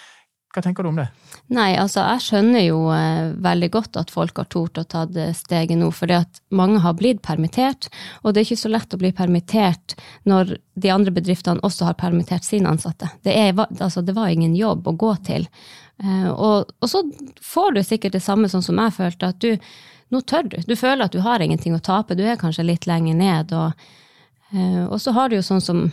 Hva 0.50 0.64
tenker 0.66 0.82
du 0.84 0.90
om 0.90 0.98
det? 0.98 1.06
Nei, 1.54 1.76
altså 1.78 2.02
jeg 2.02 2.24
skjønner 2.26 2.64
jo 2.64 2.80
eh, 2.90 3.36
veldig 3.38 3.68
godt 3.74 4.00
at 4.02 4.10
folk 4.10 4.40
har 4.42 4.48
tort 4.50 4.80
å 4.82 4.84
ta 4.90 5.04
steget 5.38 5.78
nå, 5.78 5.92
fordi 5.94 6.16
at 6.18 6.42
mange 6.50 6.82
har 6.82 6.96
blitt 6.98 7.22
permittert, 7.26 7.86
og 8.24 8.34
det 8.34 8.42
er 8.42 8.48
ikke 8.48 8.64
så 8.64 8.72
lett 8.74 8.96
å 8.96 9.00
bli 9.02 9.12
permittert 9.14 9.94
når 10.30 10.56
de 10.74 10.94
andre 10.94 11.14
bedriftene 11.14 11.62
også 11.66 11.92
har 11.92 12.00
permittert 12.02 12.48
sine 12.48 12.72
ansatte. 12.74 13.12
Det, 13.22 13.36
er, 13.38 13.54
altså, 13.78 14.02
det 14.02 14.18
var 14.18 14.34
ingen 14.34 14.58
jobb 14.58 14.90
å 14.90 14.98
gå 14.98 15.14
til. 15.30 15.46
Eh, 16.02 16.28
og, 16.32 16.74
og, 16.80 16.90
så 16.90 17.04
får 17.46 17.78
du 17.78 17.84
sikkert 17.86 18.18
det 18.18 18.26
samme 18.26 18.50
sånn 18.50 18.66
som 18.66 18.82
jeg 18.82 18.98
følte, 18.98 19.30
at 19.30 19.46
du, 19.46 19.72
nå 20.10 20.26
tør 20.26 20.50
du. 20.50 20.58
Du 20.66 20.74
føler 20.80 21.06
at 21.06 21.14
du 21.14 21.22
har 21.26 21.46
ingenting 21.46 21.78
å 21.78 21.84
tape, 21.84 22.18
du 22.18 22.26
er 22.26 22.42
kanskje 22.42 22.66
litt 22.66 22.90
lenger 22.90 23.22
ned, 23.22 23.54
og, 23.54 23.90
eh, 24.50 24.86
og 24.88 24.98
så 24.98 25.14
har 25.14 25.30
du 25.30 25.38
jo 25.38 25.46
sånn 25.46 25.62
som 25.62 25.90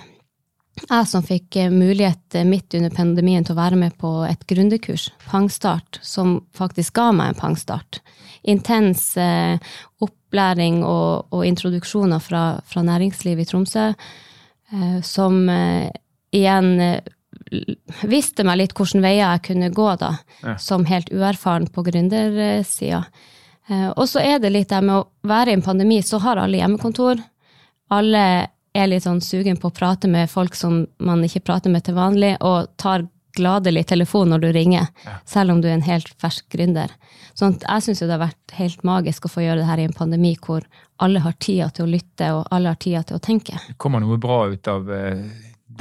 jeg 0.85 1.09
som 1.09 1.25
fikk 1.25 1.57
eh, 1.57 1.73
mulighet 1.73 2.37
eh, 2.37 2.47
midt 2.47 2.75
under 2.77 2.93
pandemien 2.95 3.45
til 3.45 3.57
å 3.57 3.61
være 3.61 3.79
med 3.81 3.97
på 4.01 4.11
et 4.29 4.45
grundekurs, 4.49 5.09
Pangstart, 5.27 6.01
som 6.05 6.39
faktisk 6.57 6.97
ga 6.99 7.11
meg 7.17 7.33
en 7.33 7.41
pangstart. 7.41 8.01
Intens 8.47 9.09
eh, 9.21 9.59
opplæring 10.05 10.83
og, 10.85 11.33
og 11.35 11.47
introduksjoner 11.49 12.23
fra, 12.23 12.45
fra, 12.69 12.85
næringslivet 12.87 13.47
i 13.47 13.51
Tromsø, 13.51 13.87
eh, 14.73 14.99
som 15.07 15.47
eh, 15.51 15.89
igjen 16.37 16.75
viste 18.09 18.45
meg 18.47 18.59
litt 18.59 18.75
hvilke 18.77 19.01
veier 19.05 19.23
jeg 19.23 19.45
kunne 19.51 19.73
gå 19.75 19.89
da, 20.01 20.17
ja. 20.43 20.57
som 20.61 20.87
helt 20.89 21.13
uerfaren 21.13 21.69
på 21.73 21.85
gründersida. 21.87 23.05
og 23.95 24.09
så 24.09 24.23
er 24.23 24.41
det 24.43 24.51
litt 24.51 24.71
det 24.71 24.81
med 24.83 24.97
å 24.99 25.07
være 25.27 25.53
i 25.53 25.57
en 25.59 25.63
pandemi, 25.63 26.01
så 26.03 26.19
har 26.25 26.41
alle 26.41 26.59
hjemmekontor. 26.59 27.21
Alle 27.95 28.25
er 28.77 28.89
litt 28.91 29.05
sånn 29.07 29.23
sugen 29.25 29.59
på 29.61 29.71
å 29.71 29.75
prate 29.75 30.09
med 30.11 30.31
folk 30.31 30.57
som 30.59 30.85
man 31.03 31.25
ikke 31.25 31.45
prater 31.47 31.73
med 31.73 31.87
til 31.87 31.97
vanlig, 31.99 32.37
og 32.45 32.71
tar 32.81 33.07
gladelig 33.37 33.87
telefon 33.91 34.31
når 34.33 34.45
du 34.47 34.49
ringer, 34.57 34.87
ja. 35.05 35.19
selv 35.29 35.53
om 35.53 35.61
du 35.61 35.69
er 35.69 35.77
en 35.77 35.85
helt 35.87 36.09
fersk 36.21 36.47
gründer. 36.53 36.93
Sånn, 37.37 37.59
jeg 37.61 37.85
syns 37.85 38.01
det 38.01 38.15
har 38.15 38.23
vært 38.23 38.57
helt 38.57 38.87
magisk 38.87 39.29
å 39.29 39.33
få 39.33 39.45
gjøre 39.45 39.61
det 39.61 39.69
her 39.69 39.83
i 39.83 39.89
en 39.89 39.97
pandemi 39.97 40.33
hvor 40.41 40.65
alle 41.05 41.21
har 41.21 41.37
tida 41.43 41.69
til 41.77 41.85
å 41.85 41.91
lytte, 41.91 42.31
og 42.33 42.49
alle 42.55 42.73
har 42.73 42.81
tida 42.81 43.05
til 43.05 43.19
å 43.19 43.23
tenke. 43.23 43.61
Det 43.69 43.77
kommer 43.83 44.01
noe 44.01 44.17
bra 44.21 44.47
ut 44.49 44.73
av 44.73 44.89
uh, 44.89 45.21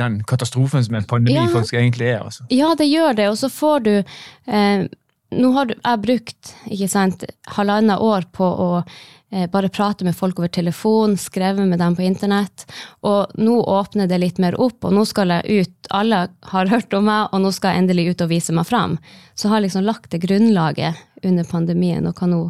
den 0.02 0.20
katastrofen 0.28 0.84
som 0.84 1.00
en 1.00 1.08
pandemi 1.08 1.40
ja. 1.40 1.48
faktisk 1.54 1.80
egentlig 1.80 2.12
er. 2.12 2.28
Altså. 2.28 2.48
Ja, 2.52 2.74
det 2.76 2.90
gjør 2.92 3.16
det, 3.22 3.32
og 3.32 3.40
så 3.40 3.52
får 3.54 3.88
du 3.88 3.96
eh, 3.98 4.88
Nå 5.36 5.50
har 5.56 5.72
jeg 5.74 6.00
brukt 6.04 6.52
ikke 6.72 6.88
sant, 6.88 7.24
halvannet 7.58 8.00
år 8.00 8.28
på 8.32 8.46
å 8.46 8.68
Eh, 8.76 9.15
bare 9.52 9.70
prate 9.70 10.06
med 10.08 10.16
folk 10.16 10.40
over 10.40 10.52
telefon, 10.52 11.18
skrevet 11.20 11.68
med 11.68 11.82
dem 11.82 11.96
på 11.98 12.06
internett. 12.08 12.66
Og 13.04 13.34
nå 13.36 13.58
åpner 13.62 14.08
det 14.08 14.22
litt 14.22 14.42
mer 14.42 14.58
opp, 14.62 14.80
og 14.88 14.96
nå 14.96 15.06
skal 15.10 15.34
jeg 15.36 15.66
ut. 15.66 15.90
Alle 15.96 16.26
har 16.52 16.72
hørt 16.72 16.96
om 16.96 17.08
meg, 17.10 17.32
og 17.32 17.44
nå 17.44 17.52
skal 17.56 17.74
jeg 17.74 17.86
endelig 17.86 18.10
ut 18.14 18.26
og 18.26 18.32
vise 18.32 18.56
meg 18.56 18.68
fram. 18.70 18.98
Så 19.36 19.48
jeg 19.48 19.56
har 19.56 19.66
liksom 19.66 19.88
lagt 19.88 20.12
det 20.14 20.24
grunnlaget 20.24 21.04
under 21.26 21.48
pandemien, 21.50 22.08
og 22.08 22.16
kan 22.18 22.32
nå 22.32 22.46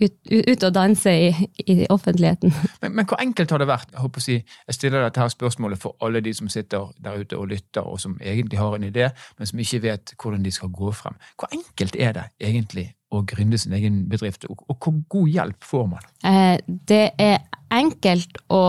ut, 0.00 0.14
ut 0.30 0.64
og 0.66 0.74
danse 0.74 1.12
i, 1.12 1.30
i 1.66 1.86
offentligheten. 1.90 2.52
Men, 2.82 2.94
men, 2.94 3.06
hvor 3.08 3.18
enkelt 3.22 3.50
har 3.50 3.62
det 3.62 3.68
vært? 3.68 3.88
Jeg, 3.92 4.00
håper 4.04 4.22
å 4.22 4.24
si, 4.24 4.36
jeg 4.38 4.76
stiller 4.76 5.02
dette 5.02 5.20
her 5.20 5.32
spørsmålet 5.32 5.80
for 5.82 5.96
alle 6.04 6.20
de 6.24 6.32
som 6.36 6.50
sitter 6.52 6.92
der 7.02 7.24
ute 7.24 7.38
og 7.38 7.48
lytter, 7.50 7.86
og 7.86 7.98
som 8.00 8.14
egentlig 8.20 8.60
har 8.60 8.76
en 8.76 8.86
idé, 8.86 9.08
men 9.38 9.50
som 9.50 9.62
ikke 9.62 9.82
vet 9.82 10.14
hvordan 10.14 10.44
de 10.46 10.52
skal 10.54 10.70
gå 10.74 10.92
frem. 10.94 11.18
Hvor 11.40 11.50
enkelt 11.54 11.98
er 11.98 12.14
det 12.16 12.26
egentlig 12.50 12.86
å 13.10 13.24
gründe 13.26 13.58
sin 13.58 13.74
egen 13.76 14.04
bedrift, 14.10 14.46
og, 14.50 14.62
og 14.68 14.78
hvor 14.78 15.00
god 15.16 15.34
hjelp 15.34 15.66
får 15.66 15.90
man? 15.90 16.08
Eh, 16.28 16.56
det 16.66 17.04
er 17.18 17.40
enkelt 17.74 18.38
å 18.52 18.62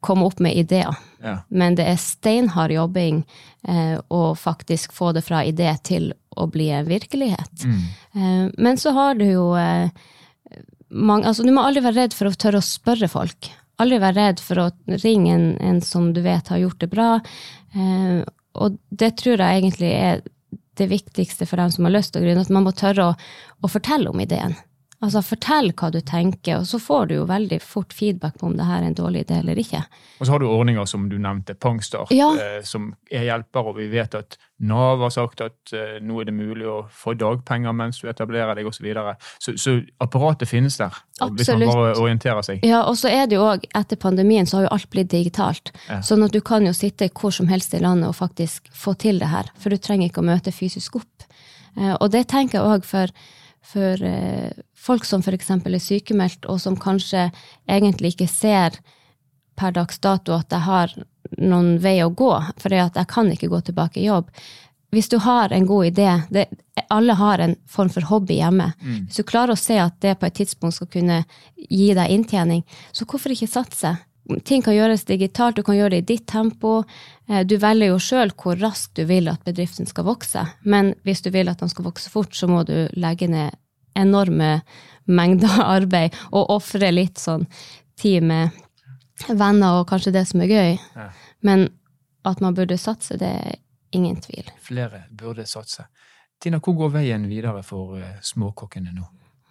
komme 0.00 0.24
opp 0.24 0.40
med 0.40 0.56
ideer, 0.56 0.96
ja. 1.20 1.36
men 1.48 1.76
det 1.76 1.84
er 1.90 2.00
steinhard 2.00 2.72
jobbing 2.72 3.20
eh, 3.68 3.98
å 4.08 4.22
faktisk 4.38 4.94
få 4.96 5.12
det 5.16 5.22
fra 5.26 5.42
idé 5.44 5.74
til 5.84 6.12
å 6.40 6.46
bli 6.50 6.70
en 6.72 6.88
virkelighet. 6.88 7.66
Mm. 7.66 7.82
Eh, 8.14 8.46
men 8.56 8.80
så 8.80 8.94
har 8.96 9.18
du 9.20 9.26
jo 9.28 9.50
eh, 9.60 9.92
mange, 10.90 11.26
altså, 11.28 11.44
Du 11.46 11.52
må 11.54 11.64
aldri 11.64 11.82
være 11.84 12.04
redd 12.04 12.16
for 12.16 12.30
å 12.30 12.34
tørre 12.34 12.60
å 12.60 12.66
spørre 12.66 13.08
folk. 13.10 13.50
Aldri 13.80 14.00
være 14.02 14.18
redd 14.18 14.42
for 14.44 14.60
å 14.60 14.68
ringe 15.02 15.32
en, 15.34 15.46
en 15.60 15.80
som 15.84 16.10
du 16.12 16.20
vet 16.24 16.50
har 16.52 16.60
gjort 16.60 16.80
det 16.82 16.90
bra. 16.92 17.10
Eh, 17.74 18.20
og 18.60 18.78
det 18.90 19.14
tror 19.20 19.40
jeg 19.40 19.62
egentlig 19.62 19.92
er 19.94 20.24
det 20.80 20.88
viktigste 20.90 21.46
for 21.48 21.60
dem 21.60 21.70
som 21.72 21.86
har 21.86 21.94
lyst 21.94 22.14
til 22.14 22.22
å 22.22 22.26
gründe, 22.26 22.44
at 22.44 22.52
man 22.52 22.66
må 22.66 22.74
tørre 22.76 23.10
å, 23.10 23.14
å 23.60 23.70
fortelle 23.70 24.10
om 24.10 24.20
ideen. 24.22 24.56
Altså 25.00 25.22
Fortell 25.24 25.70
hva 25.72 25.88
du 25.94 26.02
tenker, 26.04 26.58
og 26.60 26.66
så 26.68 26.76
får 26.82 27.06
du 27.08 27.14
jo 27.14 27.22
veldig 27.28 27.56
fort 27.64 27.94
feedback 27.96 28.34
på 28.36 28.50
om 28.50 28.56
det 28.58 28.66
her 28.68 28.82
er 28.82 28.90
en 28.90 28.96
dårlig 28.98 29.22
idé 29.24 29.38
eller 29.40 29.56
ikke. 29.56 29.80
Og 30.18 30.26
så 30.26 30.34
har 30.34 30.42
du 30.42 30.44
ordninger 30.50 30.84
som 30.90 31.06
du 31.08 31.16
nevnte, 31.16 31.54
Pangstart, 31.56 32.12
ja. 32.12 32.28
eh, 32.36 32.58
som 32.68 32.90
er 33.08 33.24
hjelper, 33.24 33.70
og 33.70 33.78
vi 33.78 33.88
vet 33.88 34.18
at 34.18 34.36
Nav 34.60 35.00
har 35.00 35.14
sagt 35.14 35.40
at 35.40 35.72
eh, 35.72 35.96
nå 36.04 36.20
er 36.20 36.28
det 36.28 36.34
mulig 36.36 36.68
å 36.68 36.82
få 36.92 37.14
dagpenger 37.16 37.72
mens 37.72 38.02
du 38.02 38.10
etablerer 38.12 38.52
deg, 38.58 38.68
osv. 38.68 38.82
Så, 38.82 38.84
videre. 38.84 39.16
så 39.40 39.56
Så 39.56 39.78
apparatet 40.04 40.52
finnes 40.52 40.76
der, 40.76 40.92
Absolutt. 41.16 41.38
hvis 41.38 41.52
man 41.54 41.66
bare 41.72 41.96
orienterer 41.96 42.44
seg. 42.44 42.60
Ja, 42.68 42.84
og 42.84 43.00
så 43.00 43.08
er 43.08 43.24
det 43.24 43.40
jo 43.40 43.48
òg, 43.48 43.64
etter 43.80 43.96
pandemien 43.96 44.44
så 44.44 44.60
har 44.60 44.68
jo 44.68 44.74
alt 44.76 44.92
blitt 44.92 45.12
digitalt. 45.16 45.72
Ja. 45.88 46.02
Sånn 46.04 46.28
at 46.28 46.36
du 46.36 46.42
kan 46.44 46.68
jo 46.68 46.76
sitte 46.76 47.08
hvor 47.08 47.32
som 47.32 47.48
helst 47.48 47.72
i 47.72 47.80
landet 47.80 48.12
og 48.12 48.18
faktisk 48.20 48.68
få 48.76 48.98
til 49.00 49.24
det 49.24 49.32
her, 49.32 49.48
for 49.56 49.72
du 49.72 49.80
trenger 49.80 50.12
ikke 50.12 50.20
å 50.20 50.28
møte 50.28 50.52
fysisk 50.52 51.00
opp. 51.00 51.30
Eh, 51.80 51.94
og 51.96 52.10
det 52.12 52.26
tenker 52.28 52.60
jeg 52.60 52.68
òg 52.76 52.84
for 52.84 53.16
for 53.64 54.02
eh, 54.02 54.50
folk 54.76 55.04
som 55.04 55.22
f.eks. 55.22 55.50
er 55.50 55.78
sykemeldt, 55.78 56.46
og 56.46 56.60
som 56.60 56.78
kanskje 56.80 57.28
egentlig 57.68 58.14
ikke 58.14 58.30
ser 58.30 58.80
per 59.60 59.76
dags 59.76 60.00
dato 60.00 60.34
at 60.38 60.50
jeg 60.52 60.64
har 60.64 60.96
noen 61.38 61.76
vei 61.82 61.98
å 62.02 62.10
gå, 62.10 62.32
for 62.58 62.74
jeg 62.74 63.06
kan 63.08 63.30
ikke 63.30 63.50
gå 63.52 63.60
tilbake 63.68 64.00
i 64.00 64.08
jobb. 64.08 64.30
Hvis 64.90 65.08
du 65.08 65.20
har 65.22 65.52
en 65.54 65.66
god 65.66 65.86
idé 65.86 66.08
det, 66.30 66.48
Alle 66.90 67.14
har 67.14 67.38
en 67.38 67.54
form 67.68 67.90
for 67.92 68.02
hobby 68.08 68.40
hjemme. 68.40 68.72
Mm. 68.80 69.04
Hvis 69.06 69.20
du 69.20 69.22
klarer 69.22 69.54
å 69.54 69.60
se 69.60 69.76
at 69.78 70.00
det 70.02 70.16
på 70.18 70.26
et 70.26 70.34
tidspunkt 70.40 70.74
skal 70.74 70.88
kunne 70.90 71.18
gi 71.54 71.92
deg 71.94 72.10
inntjening, 72.10 72.64
så 72.90 73.04
hvorfor 73.04 73.30
ikke 73.30 73.46
satse? 73.46 73.92
Ting 74.46 74.62
kan 74.62 74.76
gjøres 74.76 75.04
digitalt, 75.08 75.56
du 75.56 75.64
kan 75.66 75.76
gjøre 75.78 75.96
det 75.96 76.02
i 76.02 76.08
ditt 76.14 76.26
tempo. 76.30 76.82
Eh, 77.28 77.42
du 77.46 77.56
velger 77.60 77.92
jo 77.92 77.98
sjøl 78.02 78.32
hvor 78.38 78.58
raskt 78.60 78.94
du 78.98 79.04
vil 79.08 79.30
at 79.32 79.42
bedriften 79.46 79.88
skal 79.88 80.06
vokse. 80.08 80.44
Men 80.62 80.94
hvis 81.06 81.24
du 81.26 81.30
vil 81.34 81.50
at 81.50 81.60
den 81.62 81.72
skal 81.72 81.88
vokse 81.88 82.12
fort, 82.12 82.34
så 82.36 82.48
må 82.50 82.62
du 82.68 82.88
legge 82.94 83.28
ned 83.30 83.56
enorme 83.98 84.60
mengder 85.10 85.62
arbeid 85.76 86.16
og 86.30 86.52
ofre 86.56 86.92
litt 86.94 87.18
sånn 87.18 87.46
tid 88.00 88.24
med 88.24 88.56
venner 89.28 89.80
og 89.80 89.88
kanskje 89.90 90.14
det 90.14 90.24
som 90.30 90.44
er 90.44 90.54
gøy. 90.54 90.78
Men 91.46 91.68
at 92.28 92.40
man 92.44 92.54
burde 92.56 92.78
satse, 92.80 93.16
det 93.20 93.28
er 93.28 93.58
ingen 93.96 94.20
tvil. 94.20 94.48
Flere 94.62 95.04
burde 95.10 95.46
satse. 95.48 95.86
Tina, 96.40 96.60
hvor 96.60 96.76
går 96.76 96.94
veien 96.94 97.26
videre 97.28 97.62
for 97.64 97.98
uh, 98.00 98.16
småkokkene 98.24 98.94
nå? 98.96 99.04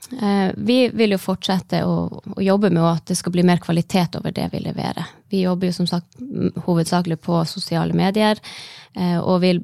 Uh, 0.10 0.50
vi 0.56 0.88
vil 0.96 1.14
jo 1.14 1.20
fortsette 1.22 1.84
å, 1.86 2.08
å, 2.08 2.38
jobbe 2.42 2.72
med 2.72 2.84
at 2.88 3.10
det 3.12 3.18
skal 3.20 3.34
bli 3.36 3.44
mer 3.46 3.60
kvalitet 3.62 4.16
over 4.18 4.34
det 4.36 4.48
vi 4.54 4.64
leverer. 4.64 5.12
Vi 5.30 5.44
jobber 5.44 5.70
jo 5.70 5.76
som 5.76 5.90
sagt 5.90 6.18
hovedsakelig 6.66 7.20
på 7.22 7.44
sosiale 7.50 7.94
medier, 7.94 8.40
uh, 8.98 9.20
og 9.20 9.44
vil 9.46 9.64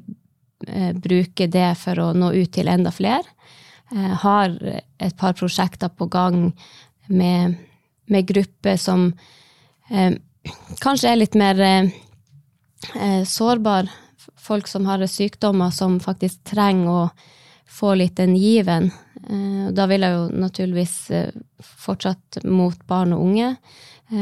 bruke 0.96 1.46
det 1.52 1.74
for 1.76 1.98
å 2.00 2.04
nå 2.16 2.30
ut 2.32 2.48
til 2.56 2.70
enda 2.72 2.88
flere. 2.94 3.28
Eh, 3.94 4.14
har 4.22 4.50
et 4.98 5.16
par 5.16 5.32
prosjekter 5.32 5.88
på 5.88 6.06
gang 6.10 6.52
med, 7.06 7.54
med 8.06 8.26
grupper 8.26 8.76
som 8.76 9.12
eh, 9.90 10.16
kanskje 10.82 11.12
er 11.12 11.20
litt 11.20 11.38
mer 11.38 11.60
eh, 11.62 11.92
eh. 12.98 13.92
Folk 14.46 14.68
som 14.68 14.86
har 14.86 15.02
sykdommer 15.10 15.70
som 15.74 16.00
faktisk 16.00 16.42
trenger 16.46 16.90
å 16.90 17.06
få 17.66 17.94
litt 17.94 18.16
den 18.16 18.36
given. 18.38 18.90
Eh, 19.30 19.68
da 19.74 19.86
vil 19.90 20.06
jeg 20.06 20.16
jo 20.16 20.24
naturligvis 20.46 20.96
eh, 21.10 21.36
fortsatt 21.84 22.44
mot 22.44 22.78
barn 22.86 23.16
og 23.16 23.28
unge. 23.28 23.56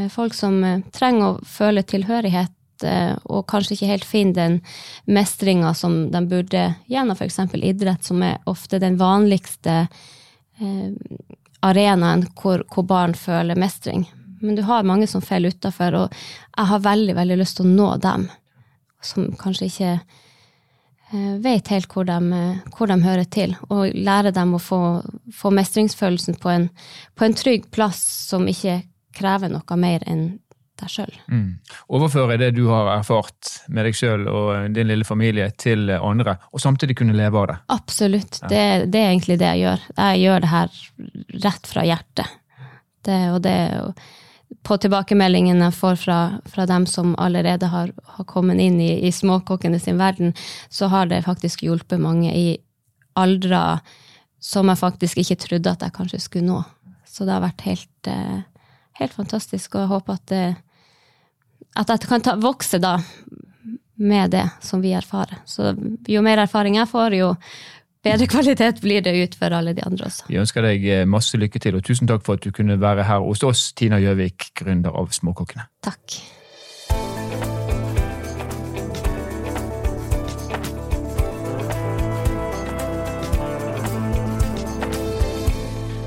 Folk 0.09 0.33
som 0.33 0.63
trenger 0.97 1.27
å 1.27 1.41
føle 1.45 1.83
tilhørighet 1.85 2.55
Eh, 2.83 3.15
og 3.31 3.47
kanskje 3.51 3.77
ikke 3.77 3.91
helt 3.91 4.07
finner 4.09 4.35
den 4.35 4.57
mestringa 5.07 5.75
som 5.79 6.09
de 6.13 6.23
burde 6.29 6.65
gjennom 6.91 7.17
f.eks. 7.17 7.39
idrett, 7.55 8.05
som 8.05 8.23
er 8.27 8.41
ofte 8.51 8.81
den 8.83 8.99
vanligste 9.01 9.85
eh, 10.59 10.91
arenaen 11.65 12.27
hvor, 12.35 12.65
hvor, 12.73 12.87
barn 12.89 13.15
føler 13.15 13.59
mestring. 13.59 14.09
Men 14.43 14.59
du 14.59 14.65
har 14.67 14.85
mange 14.85 15.07
som 15.09 15.23
faller 15.25 15.55
utafor, 15.55 15.95
og 15.95 16.19
jeg 16.57 16.71
har 16.73 16.85
veldig 16.85 17.17
veldig 17.17 17.39
lyst 17.41 17.61
til 17.61 17.69
å 17.69 17.75
nå 17.75 17.91
dem, 18.03 18.29
som 19.05 19.31
kanskje 19.41 19.71
ikke 19.71 19.93
eh, 19.95 20.05
vet 21.45 21.71
helt 21.73 21.91
hvor 21.93 22.07
de, 22.09 22.19
hvor 22.77 22.91
de, 22.91 22.99
hører 23.05 23.29
til, 23.31 23.55
og 23.69 23.95
lære 23.95 24.35
dem 24.35 24.57
å 24.57 24.63
få, 24.63 24.81
få 25.35 25.53
mestringsfølelsen 25.55 26.39
på 26.43 26.53
en, 26.53 26.69
på 27.15 27.27
en 27.27 27.37
trygg 27.39 27.69
plass 27.75 28.03
som 28.31 28.49
ikke 28.51 28.83
krever 29.15 29.53
noe 29.53 29.79
mer 29.79 30.03
enn 30.11 30.27
deg 30.81 30.91
sjøl. 30.91 31.13
Mm. 31.31 31.51
Overføre 31.95 32.39
det 32.41 32.51
du 32.57 32.65
har 32.71 32.91
erfart 32.97 33.53
med 33.71 33.87
deg 33.87 33.97
sjøl 33.97 34.27
og 34.31 34.75
din 34.75 34.91
lille 34.91 35.07
familie 35.07 35.51
til 35.61 35.93
andre, 35.95 36.37
og 36.51 36.63
samtidig 36.63 36.97
kunne 36.99 37.17
leve 37.17 37.41
av 37.41 37.51
det. 37.51 37.59
Absolutt. 37.75 38.41
Ja. 38.43 38.51
Det, 38.51 38.65
det, 38.91 39.03
er 39.03 39.13
egentlig 39.13 39.39
det 39.43 39.53
jeg 39.53 39.65
gjør. 39.65 39.87
Jeg 40.01 40.25
gjør 40.25 40.45
det 40.45 40.53
her 40.55 40.83
rett 41.47 41.71
fra 41.71 41.87
hjertet. 41.87 42.37
Det, 43.05 43.21
og 43.35 43.43
det 43.45 43.57
på 44.65 44.77
tilbakemeldingene 44.81 45.69
jeg 45.69 45.77
får 45.77 45.99
fra, 46.01 46.19
fra 46.49 46.65
dem 46.69 46.87
som 46.89 47.13
allerede 47.21 47.69
har, 47.69 47.93
har 48.17 48.27
kommet 48.29 48.61
inn 48.63 48.79
i, 48.81 48.93
i 49.05 49.13
småkokkene 49.13 49.81
sin 49.81 50.01
verden, 50.01 50.33
så 50.73 50.89
har 50.93 51.11
det 51.11 51.25
faktisk 51.27 51.67
hjulpet 51.67 52.01
mange 52.01 52.33
i 52.33 52.47
aldre 53.21 53.81
som 54.45 54.69
jeg 54.69 54.81
faktisk 54.81 55.21
ikke 55.21 55.41
trodde 55.41 55.73
at 55.73 55.85
jeg 55.85 55.97
kanskje 55.97 56.23
skulle 56.25 56.49
nå. 56.49 56.63
Så 57.09 57.25
det 57.25 57.37
har 57.37 57.45
vært 57.45 57.65
helt, 57.69 58.11
eh, 58.11 58.41
helt 59.01 59.17
fantastisk, 59.17 59.75
og 59.75 59.85
jeg 59.85 59.93
håper 59.93 60.19
at, 60.19 60.27
det, 60.33 60.57
at 61.81 61.93
jeg 61.93 62.09
kan 62.09 62.25
ta, 62.25 62.37
vokse 62.41 62.81
da 62.83 62.99
med 63.95 64.35
det 64.35 64.47
som 64.65 64.83
vi 64.83 64.93
erfarer. 64.97 65.39
Så 65.47 65.73
jo 66.11 66.25
mer 66.25 66.43
erfaring 66.43 66.81
jeg 66.81 66.91
får, 66.91 67.17
jo 67.21 67.35
bedre 68.05 68.29
kvalitet 68.31 68.83
blir 68.85 69.05
det 69.05 69.15
ut 69.17 69.37
for 69.41 69.57
alle 69.57 69.75
de 69.77 69.85
andre 69.87 70.09
også. 70.11 70.29
Vi 70.31 70.39
ønsker 70.41 70.67
deg 70.67 70.87
eh, 70.87 71.05
masse 71.09 71.41
lykke 71.41 71.63
til, 71.63 71.79
og 71.79 71.85
tusen 71.87 72.11
takk 72.11 72.25
for 72.27 72.39
at 72.39 72.47
du 72.47 72.53
kunne 72.55 72.79
være 72.81 73.07
her 73.09 73.25
hos 73.25 73.45
oss, 73.47 73.71
Tina 73.77 74.01
Gjøvik, 74.03 74.53
gründer 74.61 74.95
av 74.95 75.13
Småkokkene. 75.17 75.69
Takk. 75.85 76.19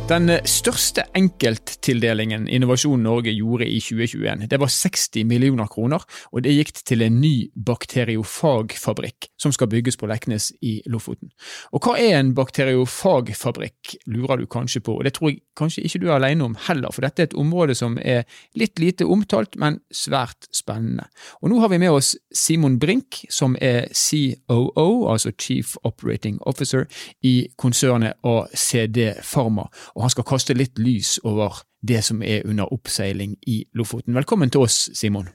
Den 0.08 0.30
største 0.48 1.04
enkelttildelingen 1.20 2.46
Innovasjon 2.48 3.02
Norge 3.04 3.34
gjorde 3.36 3.66
i 3.68 3.82
2021, 3.84 4.46
det 4.48 4.60
var 4.62 4.70
60 4.72 5.26
millioner 5.28 5.68
kroner, 5.68 6.06
og 6.32 6.46
det 6.46 6.54
gikk 6.56 6.70
til 6.88 7.02
en 7.04 7.18
ny 7.20 7.50
bakteriofagfabrikk 7.68 9.28
som 9.36 9.52
skal 9.52 9.68
bygges 9.68 10.00
på 10.00 10.08
Leknes 10.08 10.54
i 10.64 10.78
Lofoten. 10.88 11.34
Og 11.76 11.84
hva 11.84 11.98
er 12.00 12.22
en 12.22 12.32
bakteriofagfabrikk, 12.38 13.98
lurer 14.08 14.40
du 14.40 14.46
kanskje 14.48 14.80
på, 14.86 14.96
og 14.96 15.04
det 15.04 15.12
tror 15.18 15.34
jeg 15.34 15.42
kanskje 15.60 15.84
ikke 15.84 16.00
du 16.06 16.08
er 16.08 16.16
alene 16.22 16.48
om 16.48 16.56
heller, 16.70 16.96
for 16.96 17.04
dette 17.04 17.26
er 17.26 17.28
et 17.28 17.36
område 17.44 17.76
som 17.76 18.00
er 18.00 18.24
litt 18.56 18.80
lite 18.80 19.04
omtalt, 19.04 19.60
men 19.60 19.82
svært 19.92 20.48
spennende. 20.56 21.10
Og 21.44 21.52
nå 21.52 21.60
har 21.60 21.74
vi 21.74 21.82
med 21.84 21.98
oss 21.98 22.14
Simon 22.32 22.80
Brink, 22.80 23.26
som 23.28 23.60
er 23.60 23.92
COO, 23.92 24.88
altså 25.12 25.36
Chief 25.36 25.76
Operating 25.84 26.40
Officer, 26.48 26.88
i 27.28 27.50
konsernet 27.60 28.16
ACD 28.24 29.04
Pharma 29.20 29.68
og 29.98 30.06
han 30.06 30.14
skal 30.14 30.28
kaste 30.30 30.54
litt 30.54 30.78
lys 30.78 31.16
over 31.26 31.64
det 31.82 32.04
som 32.06 32.22
er 32.22 32.46
under 32.46 32.70
oppseiling 32.74 33.34
i 33.50 33.64
Lofoten. 33.74 34.14
Velkommen 34.14 34.52
til 34.54 34.68
oss, 34.68 34.92
Simon. 34.94 35.32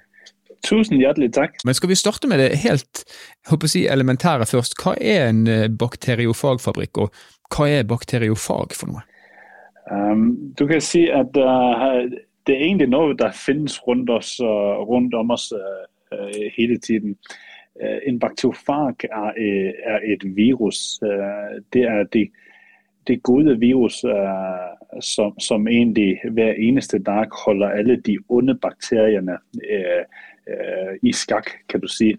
Tusen 0.63 1.01
hjertelig 1.01 1.33
takk. 1.35 1.57
Men 1.67 1.75
Skal 1.75 1.91
vi 1.91 1.99
starte 1.99 2.29
med 2.31 2.39
det 2.39 2.61
helt 2.63 3.03
si, 3.67 3.87
elementære 3.91 4.47
først. 4.47 4.77
Hva 4.79 4.95
er 5.01 5.33
en 5.33 5.47
eh, 5.51 5.67
bakteriofagfabrikk, 5.67 6.99
og 7.03 7.11
hva 7.51 7.67
er 7.69 7.89
bakteriofag 7.91 8.77
for 8.79 8.93
noe? 8.93 9.03
Um, 9.91 10.53
du 10.55 10.69
kan 10.71 10.81
si 10.81 11.09
at 11.11 11.35
uh, 11.35 12.07
det 12.47 12.55
er 12.55 12.63
egentlig 12.63 12.93
noe 12.93 13.17
der 13.19 13.35
finnes 13.35 13.81
rundt, 13.83 14.11
oss, 14.15 14.37
uh, 14.39 14.79
rundt 14.87 15.15
om 15.19 15.35
oss 15.35 15.51
uh, 15.51 15.83
hele 16.55 16.79
tiden. 16.79 17.19
en 17.81 18.19
bakteriofag 18.21 19.05
er, 19.05 19.33
er, 19.89 20.03
et 20.05 20.37
virus. 20.37 21.01
det 21.73 21.83
er 21.89 22.05
de 22.13 22.27
det 23.07 23.23
gode 23.23 23.61
virus, 23.61 24.05
uh, 24.05 25.01
som, 25.01 25.41
som, 25.41 25.69
egentlig 25.69 26.21
hver 26.31 26.53
eneste 26.53 26.99
dag 26.99 27.27
holder 27.47 27.69
alle 27.69 27.97
de 27.97 28.19
onde 28.29 28.55
bakteriene 28.55 29.33
uh, 29.33 30.03
uh, 30.49 30.93
i 31.03 31.13
skak, 31.13 31.51
kan 31.69 31.81
du 31.81 31.89
si. 31.89 32.17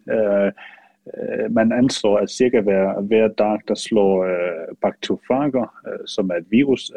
man 1.51 1.71
anslår 1.71 2.17
at 2.17 2.29
ca. 2.31 2.61
Hver, 2.61 3.01
hver, 3.01 3.27
dag 3.27 3.59
der 3.67 3.75
slår 3.75 4.27
bakteriofager, 4.81 5.67
som 6.05 6.29
er 6.29 6.35
et 6.35 6.51
virus 6.51 6.91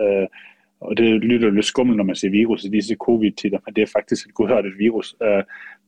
og 0.81 0.97
Det 0.97 1.25
lyder 1.25 1.51
litt 1.51 1.65
skummelt 1.65 1.97
når 1.97 2.05
man 2.05 2.15
sier 2.17 2.31
virus 2.31 2.65
i 2.65 2.71
disse 2.71 2.95
covid-tider, 2.95 3.59
men 3.67 3.75
det 3.75 3.83
er 3.83 3.93
faktisk 3.93 4.29
et 4.29 4.35
godartet 4.35 4.79
virus. 4.79 5.17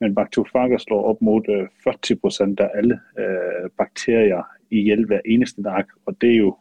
Men 0.01 0.14
bakteriofager 0.14 0.79
slår 0.79 1.05
opp 1.12 1.20
mot 1.20 1.46
40% 1.87 2.61
av 2.64 2.75
alle 2.75 2.99
bakterier 3.79 4.42
i 4.70 4.83
hjel 4.88 5.07
hver 5.07 5.20
eneste 5.25 5.62
dag. 5.62 5.85
og 6.07 6.16
Det 6.20 6.31
er 6.31 6.37
jo 6.37 6.57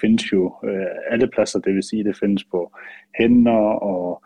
findes 0.00 0.32
jo 0.32 0.54
øh, 0.64 0.86
alle 1.10 1.26
plasser. 1.26 1.58
Det 1.58 1.74
vil 1.74 1.82
sige, 1.82 2.04
det 2.04 2.16
finnes 2.16 2.44
på 2.44 2.72
hænder 3.18 3.62
og 3.92 4.22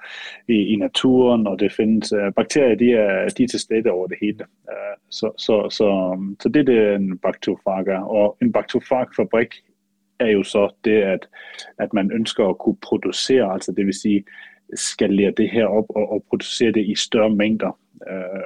i, 0.48 0.54
i 0.54 0.76
naturen. 0.76 1.46
og 1.46 1.60
det 1.60 1.72
finnes 1.72 2.12
øh, 2.12 2.32
Bakterier 2.32 2.74
de 2.74 2.92
er, 2.92 3.28
de 3.28 3.42
er, 3.42 3.48
til 3.48 3.60
stede 3.60 3.90
over 3.90 4.06
det 4.06 4.16
hele. 4.20 4.44
Øh, 4.70 4.96
så, 5.10 5.30
så, 5.38 5.68
så, 5.70 6.18
så, 6.40 6.48
det 6.48 6.60
er 6.60 6.64
det 6.64 6.94
en 6.94 7.18
bakteriofag 7.18 7.87
er. 7.87 8.00
Og 8.00 8.37
en 8.42 8.52
bakteriofagfabrikk 8.52 9.54
er 10.18 10.28
jo 10.28 10.42
så 10.42 10.74
det 10.84 11.02
at, 11.02 11.28
at 11.78 11.92
man 11.92 12.12
ønsker 12.12 12.44
å 12.44 12.54
kunne 12.54 12.76
producere, 12.82 13.52
altså 13.52 13.72
det 13.72 13.87
vil 13.87 13.94
sige, 13.94 14.24
skalere 14.74 15.32
det 15.37 15.50
her 15.50 15.66
opp 15.66 15.87
og, 15.90 16.12
og 16.12 16.24
producere 16.28 16.72
det 16.72 16.87
i 16.87 16.94
større 16.94 17.30
mængder. 17.30 17.78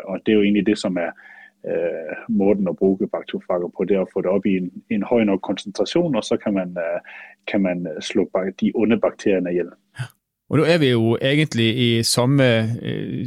og 0.05 0.21
Det 0.27 0.33
er 0.33 0.37
jo 0.37 0.43
egentlig 0.43 0.67
det 0.67 0.79
som 0.79 0.97
er 0.97 1.11
øh, 1.75 2.15
måten 2.29 2.69
å 2.71 2.77
bruke 2.77 3.07
bakteriofager 3.13 3.73
på, 3.77 3.85
det 3.89 3.97
er 3.97 4.07
å 4.07 4.13
få 4.13 4.23
det 4.25 4.33
opp 4.33 4.47
i 4.47 4.59
en, 4.63 4.71
en 4.95 5.05
høy 5.11 5.25
nok 5.29 5.43
konsentrasjon, 5.47 6.17
og 6.17 6.25
så 6.25 6.39
kan 6.41 6.57
man, 6.59 6.77
øh, 6.79 7.01
kan 7.51 7.63
man 7.63 7.87
øh, 7.87 8.01
slå 8.03 8.27
de 8.61 8.73
onde 8.75 9.01
bakteriene 9.01 9.53
i 9.53 9.61
hjel. 9.61 9.75
Og 10.49 10.59
Da 10.59 10.65
er 10.65 10.79
vi 10.79 10.91
jo 10.91 11.19
egentlig 11.21 11.69
i 11.77 12.03
samme, 12.03 12.45
eh, 12.83 13.27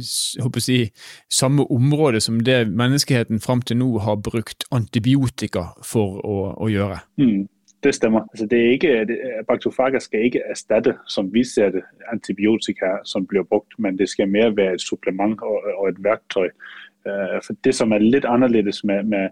si, 0.58 0.90
samme 1.30 1.70
område 1.70 2.20
som 2.20 2.40
det 2.40 2.68
menneskeheten 2.68 3.40
fram 3.40 3.62
til 3.62 3.76
nå 3.76 3.98
har 3.98 4.16
brukt 4.16 4.64
antibiotika 4.72 5.62
for 5.84 6.18
å, 6.26 6.38
å 6.58 6.68
gjøre. 6.68 6.98
Mm, 7.22 7.46
det 7.84 7.94
stemmer. 7.94 8.26
Altså, 8.32 8.46
det 8.46 8.58
er 8.58 8.70
ikke, 8.70 9.04
det, 9.06 9.18
bakteriofager 9.48 9.98
skal 9.98 10.26
ikke 10.26 10.42
erstatte, 10.50 10.96
som 11.06 11.30
vi 11.34 11.44
ser 11.44 11.70
det, 11.70 11.82
antibiotika 12.12 12.98
som 13.04 13.26
blir 13.26 13.42
brukt, 13.42 13.78
men 13.78 13.96
det 13.96 14.08
skal 14.08 14.28
mer 14.28 14.50
være 14.50 14.74
et 14.74 14.80
supplement 14.80 15.38
og, 15.42 15.62
og 15.78 15.88
et 15.88 16.02
verktøy 16.02 16.50
for 17.44 17.54
Det 17.64 17.74
som 17.74 17.92
er 17.92 17.98
litt 17.98 18.24
annerledes 18.24 18.84
med, 18.84 19.02
med 19.02 19.30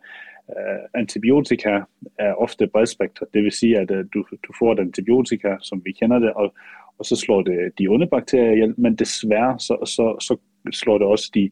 øh, 0.50 0.84
antibiotika, 0.94 1.80
er 2.18 2.34
ofte 2.34 2.66
bredspektret. 2.66 3.28
Dvs. 3.34 3.54
Si 3.54 3.74
at 3.74 3.90
øh, 3.90 4.04
du, 4.14 4.24
du, 4.32 4.52
får 4.58 4.72
et 4.72 4.80
antibiotika 4.80 5.56
som 5.60 5.82
vi 5.84 5.92
kjenner 5.92 6.18
det, 6.18 6.32
og, 6.32 6.54
og 6.98 7.06
så 7.06 7.16
slår 7.16 7.42
det 7.42 7.78
de 7.78 7.88
onde 7.88 8.06
bakterier 8.06 8.52
ihjel. 8.52 8.74
Men 8.76 8.94
dessverre 8.94 9.58
så, 9.58 9.76
så, 9.84 10.16
så 10.20 10.36
slår 10.72 10.98
det 10.98 11.06
også 11.06 11.30
de, 11.34 11.50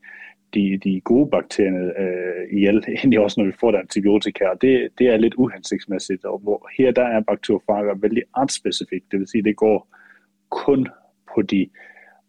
de, 0.55 0.79
de 0.85 1.01
gode 1.01 1.31
bakteriene 1.31 2.01
øh, 2.01 2.59
ihjel, 2.59 2.85
egentlig 2.89 3.21
også 3.21 3.41
når 3.41 3.47
vi 3.47 3.59
får 3.61 3.71
det 3.71 3.79
antibiotika. 3.79 4.49
og 4.49 4.63
Det, 4.63 4.89
det 4.99 5.07
er 5.09 5.17
litt 5.17 5.35
uhensiktsmessig. 5.35 6.25
og 6.25 6.69
Her 6.79 6.91
der 6.91 7.07
er 7.07 7.21
bakteriofager 7.21 7.95
veldig 7.95 8.23
artsspesifikt. 8.35 9.13
Dvs. 9.13 9.31
Si 9.31 9.41
det 9.41 9.57
går 9.57 9.89
kun 10.51 10.89
på 11.35 11.43
de, 11.43 11.69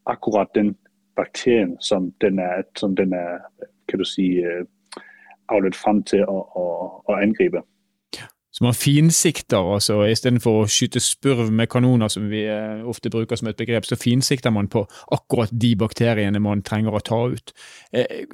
akkurat 0.06 0.47
den 0.56 0.75
bakterien 1.15 1.78
som 1.82 2.13
den 2.21 2.39
er, 2.39 2.62
som 2.75 2.95
den 2.95 3.13
er 3.13 3.38
kan 3.89 4.02
du 4.02 4.08
si, 4.08 4.32
avløp 5.49 5.75
fram 5.75 6.04
til 6.08 6.23
å, 6.30 6.39
å, 6.56 6.65
å 7.10 7.17
angripe. 7.17 7.65
Så 8.52 8.63
man 8.65 8.73
finsikter, 8.73 9.62
altså 9.75 10.02
istedenfor 10.10 10.63
å 10.63 10.69
skyte 10.69 10.99
spurv 10.99 11.52
med 11.54 11.69
kanoner, 11.69 12.10
som 12.10 12.25
vi 12.32 12.41
øh, 12.49 12.82
ofte 12.89 13.12
bruker 13.13 13.38
som 13.38 13.47
et 13.47 13.60
begrep, 13.60 13.86
så 13.86 13.95
finsikter 13.99 14.52
man 14.52 14.67
på 14.67 14.82
akkurat 15.13 15.54
de 15.54 15.75
bakteriene 15.78 16.41
man 16.41 16.63
trenger 16.65 16.97
å 16.97 17.04
ta 17.06 17.19
ut. 17.30 17.54
Eh, 17.93 18.25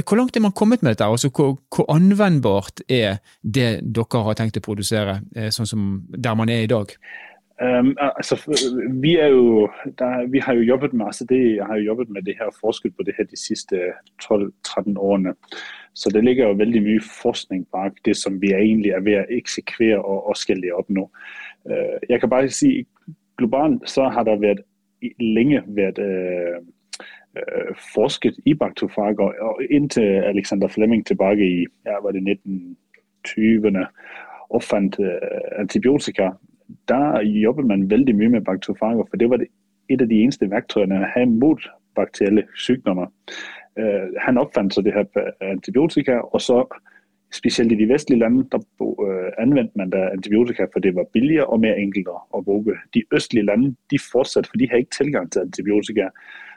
hvor 0.00 0.18
langt 0.18 0.34
er 0.34 0.46
man 0.46 0.56
kommet 0.56 0.82
med 0.82 0.94
dette? 0.94 1.06
Altså, 1.06 1.28
hvor, 1.28 1.58
hvor 1.68 1.86
anvendbart 1.92 2.82
er 2.88 3.20
det 3.42 3.68
dere 3.84 4.24
har 4.26 4.40
tenkt 4.40 4.58
å 4.58 4.64
produsere, 4.64 5.20
eh, 5.36 5.52
sånn 5.54 5.68
som 5.68 5.86
der 6.08 6.40
man 6.40 6.50
er 6.50 6.64
i 6.64 6.72
dag? 6.74 6.96
Um, 7.62 7.96
altså, 8.00 8.58
vi, 9.00 9.16
er 9.16 9.26
jo, 9.26 9.70
der, 9.98 10.26
vi 10.26 10.38
har 10.38 10.54
jo 10.54 10.60
jobbet 10.60 10.92
med 10.92 11.06
altså 11.06 11.26
det, 11.28 11.56
jeg 11.56 11.66
har 11.66 11.76
jo 11.76 11.84
jobbet 11.84 12.08
med 12.08 12.22
det 12.22 12.34
her 12.38 12.56
forsket 12.60 12.96
på 12.96 13.02
det 13.02 13.14
her 13.18 13.24
de 13.24 13.46
siste 13.46 13.76
12-13 14.22 14.98
årene. 14.98 15.34
Så 15.92 16.10
det 16.14 16.24
ligger 16.24 16.48
jo 16.48 16.52
veldig 16.52 16.82
mye 16.82 17.00
forskning 17.22 17.66
bak 17.72 17.92
det 18.04 18.16
som 18.16 18.42
vi 18.42 18.50
egentlig 18.52 18.90
er 18.90 19.00
ved 19.00 19.20
å 19.20 19.26
eksekvere 19.38 20.00
og, 20.02 20.28
og 20.28 20.36
skalere 20.36 20.74
opp 20.74 20.90
nå. 20.90 21.06
Uh, 21.70 21.98
jeg 22.08 22.20
kan 22.20 22.30
bare 22.30 22.50
si 22.50 22.86
globalt 23.38 23.86
så 23.86 24.08
har 24.10 24.26
det 24.26 24.34
vært, 24.42 24.64
lenge 25.20 25.62
vært 25.76 26.00
uh, 26.02 26.58
uh, 27.38 27.70
forsket 27.94 28.40
i 28.46 28.54
baktofager, 28.54 29.30
Og 29.40 29.62
inntil 29.70 30.24
Alexander 30.26 30.68
Flemming 30.68 31.06
tilbake 31.06 31.46
i 31.46 31.66
ja, 31.86 32.00
var 32.02 32.18
det 32.18 32.26
1920-erne 32.26 33.86
oppfant 34.50 34.98
antibiotika 35.58 36.32
der 36.88 37.20
jobbet 37.22 37.66
man 37.66 37.90
veldig 37.90 38.14
mye 38.16 38.28
med 38.28 38.46
bakteriofager, 38.46 39.04
for 39.10 39.16
det 39.16 39.30
var 39.30 39.36
det 39.42 39.50
et 39.88 40.02
av 40.02 40.08
de 40.08 40.22
eneste 40.22 40.48
verktøyene 40.50 41.02
å 41.02 41.10
ha 41.14 41.26
mot 41.28 41.60
bakterielle 41.96 42.46
sykdommer. 42.56 43.10
Uh, 43.78 44.10
han 44.22 44.38
oppfant 44.38 44.74
så 44.74 44.82
det 44.82 44.94
her 44.94 45.06
antibiotika, 45.42 46.20
og 46.32 46.40
så 46.40 46.62
spesielt 47.34 47.72
i 47.72 47.78
de 47.78 47.88
vestlige 47.90 48.22
landene 48.22 48.46
der 48.52 48.62
uh, 48.80 49.30
anvendte 49.42 49.78
man 49.78 49.90
da 49.90 50.08
antibiotika, 50.12 50.66
for 50.72 50.80
det 50.80 50.94
var 50.96 51.10
billigere 51.12 51.46
og 51.46 51.60
mer 51.60 51.74
enkelt 51.74 52.08
å 52.08 52.42
bruke. 52.42 52.78
De 52.94 53.04
østlige 53.12 53.46
landene 53.46 53.74
de 53.90 53.98
fortsatte, 53.98 54.50
for 54.50 54.62
de 54.62 54.70
har 54.70 54.84
ikke 54.84 54.98
tilgang 55.02 55.30
til 55.30 55.46
antibiotika. 55.46 56.10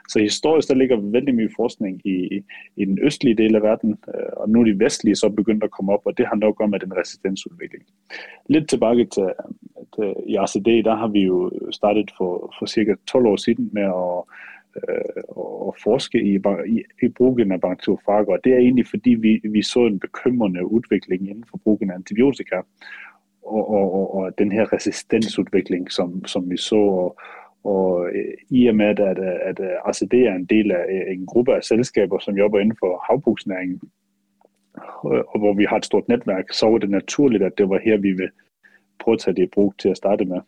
Så 0.08 0.18
historisk 0.18 0.68
der 0.68 0.74
ligger 0.74 0.96
veldig 0.96 1.34
mye 1.34 1.50
forskning 1.56 2.00
i, 2.04 2.42
i 2.76 2.84
den 2.84 2.98
østlige 3.04 3.36
del 3.36 3.56
av 3.56 3.62
verden, 3.62 3.96
øh, 4.08 4.32
og 4.36 4.48
nå 4.48 4.60
er 4.60 4.64
de 4.64 4.78
vestlige 4.80 5.16
så 5.20 5.28
begynt 5.28 5.64
å 5.64 5.72
komme 5.72 5.92
opp, 5.92 6.06
og 6.06 6.18
det 6.18 6.26
har 6.26 6.40
noe 6.40 6.68
med 6.68 6.80
den 6.80 6.96
resistensutvikling. 6.96 7.84
Litt 8.48 8.68
tilbake 8.72 9.04
til, 9.14 9.32
til 9.96 10.14
i 10.26 10.38
ACD, 10.40 10.70
der 10.84 10.96
har 10.96 11.12
vi 11.12 11.26
jo 11.28 11.50
startet 11.70 12.14
for, 12.16 12.48
for 12.58 12.66
ca. 12.66 12.96
12 13.06 13.32
år 13.32 13.36
siden 13.36 13.70
med 13.72 13.90
å 13.92 14.24
og 15.36 15.74
forske 15.82 16.20
i, 16.22 16.36
i, 16.66 16.82
i, 17.02 17.08
bruken 17.08 17.52
av 17.52 17.60
bakteriofager. 17.60 18.40
Det 18.44 18.52
er 18.52 18.58
egentlig 18.58 18.86
fordi 18.86 19.14
vi, 19.14 19.40
vi, 19.42 19.62
så 19.62 19.86
en 19.86 19.98
bekymrende 19.98 20.64
utvikling 20.64 21.28
innenfor 21.28 21.58
bruken 21.64 21.90
av 21.90 21.96
antibiotika. 21.96 22.62
Og, 23.42 23.70
og, 23.70 24.14
og 24.14 24.38
den 24.38 24.52
her 24.52 24.72
resistensutvikling 24.72 25.90
som, 25.90 26.24
som 26.26 26.50
vi 26.50 26.56
så. 26.56 26.76
Og, 26.76 27.20
og, 27.64 28.10
i 28.50 28.68
og 28.68 28.76
med 28.76 29.00
at, 29.00 29.18
at 29.18 29.60
ACD 29.84 30.14
er 30.14 30.34
en 30.34 30.44
del 30.44 30.72
av 30.72 30.90
en 31.14 31.26
gruppe 31.26 31.56
av 31.56 31.64
selskaper 31.66 32.18
som 32.22 32.38
jobber 32.38 32.60
innenfor 32.60 33.00
havbruksnæringen, 33.10 33.80
og 35.02 35.38
hvor 35.38 35.56
vi 35.58 35.66
har 35.68 35.76
et 35.76 35.84
stort 35.84 36.08
nettverk, 36.08 36.52
så 36.54 36.70
var 36.70 36.78
det 36.78 36.90
naturlig 36.90 37.42
at 37.46 37.58
det 37.58 37.68
var 37.68 37.82
her 37.84 37.96
vi 37.96 38.12
ville 38.12 38.30
prøve 39.02 39.18
å 39.18 39.22
ta 39.22 39.34
det 39.34 39.48
i 39.48 39.52
bruk 39.54 39.74
til 39.78 39.92
å 39.92 39.98
starte 39.98 40.24
med. 40.24 40.46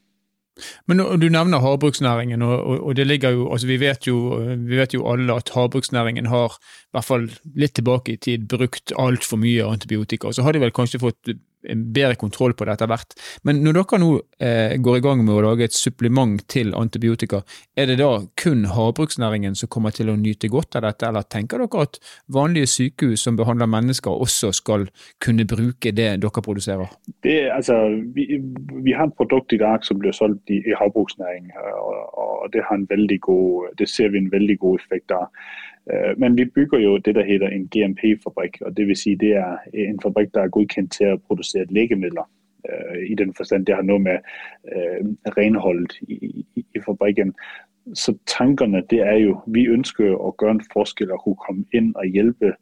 Men 0.86 0.98
Du 1.20 1.28
nevner 1.28 1.62
havbruksnæringen, 1.62 2.42
og, 2.42 2.96
det 2.96 3.06
ligger 3.06 3.30
jo, 3.30 3.50
altså 3.52 3.66
vi 3.66 3.80
vet 3.80 4.06
jo, 4.06 4.16
vi 4.58 4.76
vet 4.76 4.94
jo 4.94 5.06
alle 5.08 5.34
at 5.34 5.52
havbruksnæringen 5.54 6.26
har, 6.26 6.58
i 6.90 6.96
hvert 6.96 7.04
fall 7.04 7.28
litt 7.56 7.74
tilbake 7.74 8.12
i 8.12 8.16
tid, 8.16 8.48
brukt 8.48 8.92
altfor 8.98 9.40
mye 9.40 9.64
antibiotika. 9.64 10.28
og 10.28 10.34
Så 10.34 10.42
har 10.42 10.52
de 10.52 10.60
vel 10.60 10.74
kanskje 10.74 11.00
fått 11.00 11.32
bedre 11.62 12.16
kontroll 12.20 12.54
på 12.56 12.66
det 12.66 12.76
etter 12.76 12.90
hvert. 12.90 13.16
Men 13.46 13.62
når 13.64 13.78
dere 13.80 14.00
nå 14.00 14.10
eh, 14.42 14.74
går 14.80 14.98
i 14.98 15.04
gang 15.04 15.24
med 15.24 15.34
å 15.36 15.44
lage 15.44 15.68
et 15.68 15.76
supplement 15.76 16.40
til 16.50 16.74
antibiotika, 16.78 17.42
er 17.76 17.90
det 17.90 17.98
da 18.00 18.10
kun 18.40 18.66
havbruksnæringen 18.70 19.56
som 19.58 19.70
kommer 19.72 19.94
til 19.94 20.12
å 20.12 20.16
nyte 20.20 20.50
godt 20.52 20.78
av 20.78 20.86
dette, 20.88 21.08
eller 21.08 21.26
tenker 21.28 21.62
dere 21.62 21.84
at 21.84 22.00
vanlige 22.32 22.70
sykehus 22.74 23.26
som 23.26 23.38
behandler 23.38 23.70
mennesker, 23.70 24.10
også 24.10 24.52
skal 24.56 24.88
kunne 25.22 25.46
bruke 25.48 25.92
det 25.92 26.10
dere 26.22 26.44
produserer? 26.44 26.90
Det, 27.24 27.38
altså, 27.52 27.76
vi, 28.14 28.26
vi, 28.84 28.94
har 28.96 29.08
et 29.08 29.18
produkt 29.18 29.52
i 29.52 29.60
dag 29.60 29.84
som 29.86 30.00
blir 30.00 30.16
solgt 30.16 30.50
i, 30.52 30.60
i 30.64 30.76
havbruksnæringen, 30.78 31.52
og, 31.80 32.00
og 32.20 32.54
det, 32.54 32.64
god, 33.20 33.74
det 33.78 33.88
ser 33.88 34.12
vi 34.14 34.22
en 34.22 34.32
veldig 34.32 34.58
god 34.62 34.80
effekt 34.80 35.14
av. 35.14 35.28
Øh, 35.92 36.18
men 36.18 36.36
vi 36.36 36.44
bygger 36.44 36.78
jo 36.78 36.96
det, 36.96 37.14
der 37.14 37.24
heter 37.24 37.48
en 37.48 37.68
GMP-fabrik, 37.68 38.60
og 38.60 38.76
det 38.76 38.86
vil 38.86 38.96
si 38.96 39.14
det 39.14 39.32
er 39.32 39.56
en 39.74 40.00
fabrik, 40.02 40.34
der 40.34 40.42
er 40.42 40.48
godkendt 40.48 40.92
til 40.92 41.06
å 41.06 41.20
produsere 41.26 41.66
legemidler. 41.70 42.28
Øh, 42.68 43.10
I 43.10 43.14
den 43.14 43.34
forstand, 43.34 43.66
det 43.66 43.74
har 43.74 43.82
noe 43.82 43.98
med 43.98 44.18
øh, 44.72 45.00
renholdet 45.36 45.92
i, 46.02 46.46
i, 46.56 46.64
i 46.74 46.80
fabrikken. 46.86 47.34
Så 47.94 48.14
tankene, 48.26 48.82
det 48.90 49.00
er 49.00 49.16
jo, 49.16 49.38
vi 49.46 49.66
ønsker 49.68 50.12
å 50.14 50.34
gjøre 50.40 50.58
en 50.58 50.66
forskjell 50.72 51.12
og 51.12 51.24
kunne 51.24 51.44
komme 51.46 51.64
inn 51.72 51.92
og 51.96 52.06
hjelpe 52.06 52.52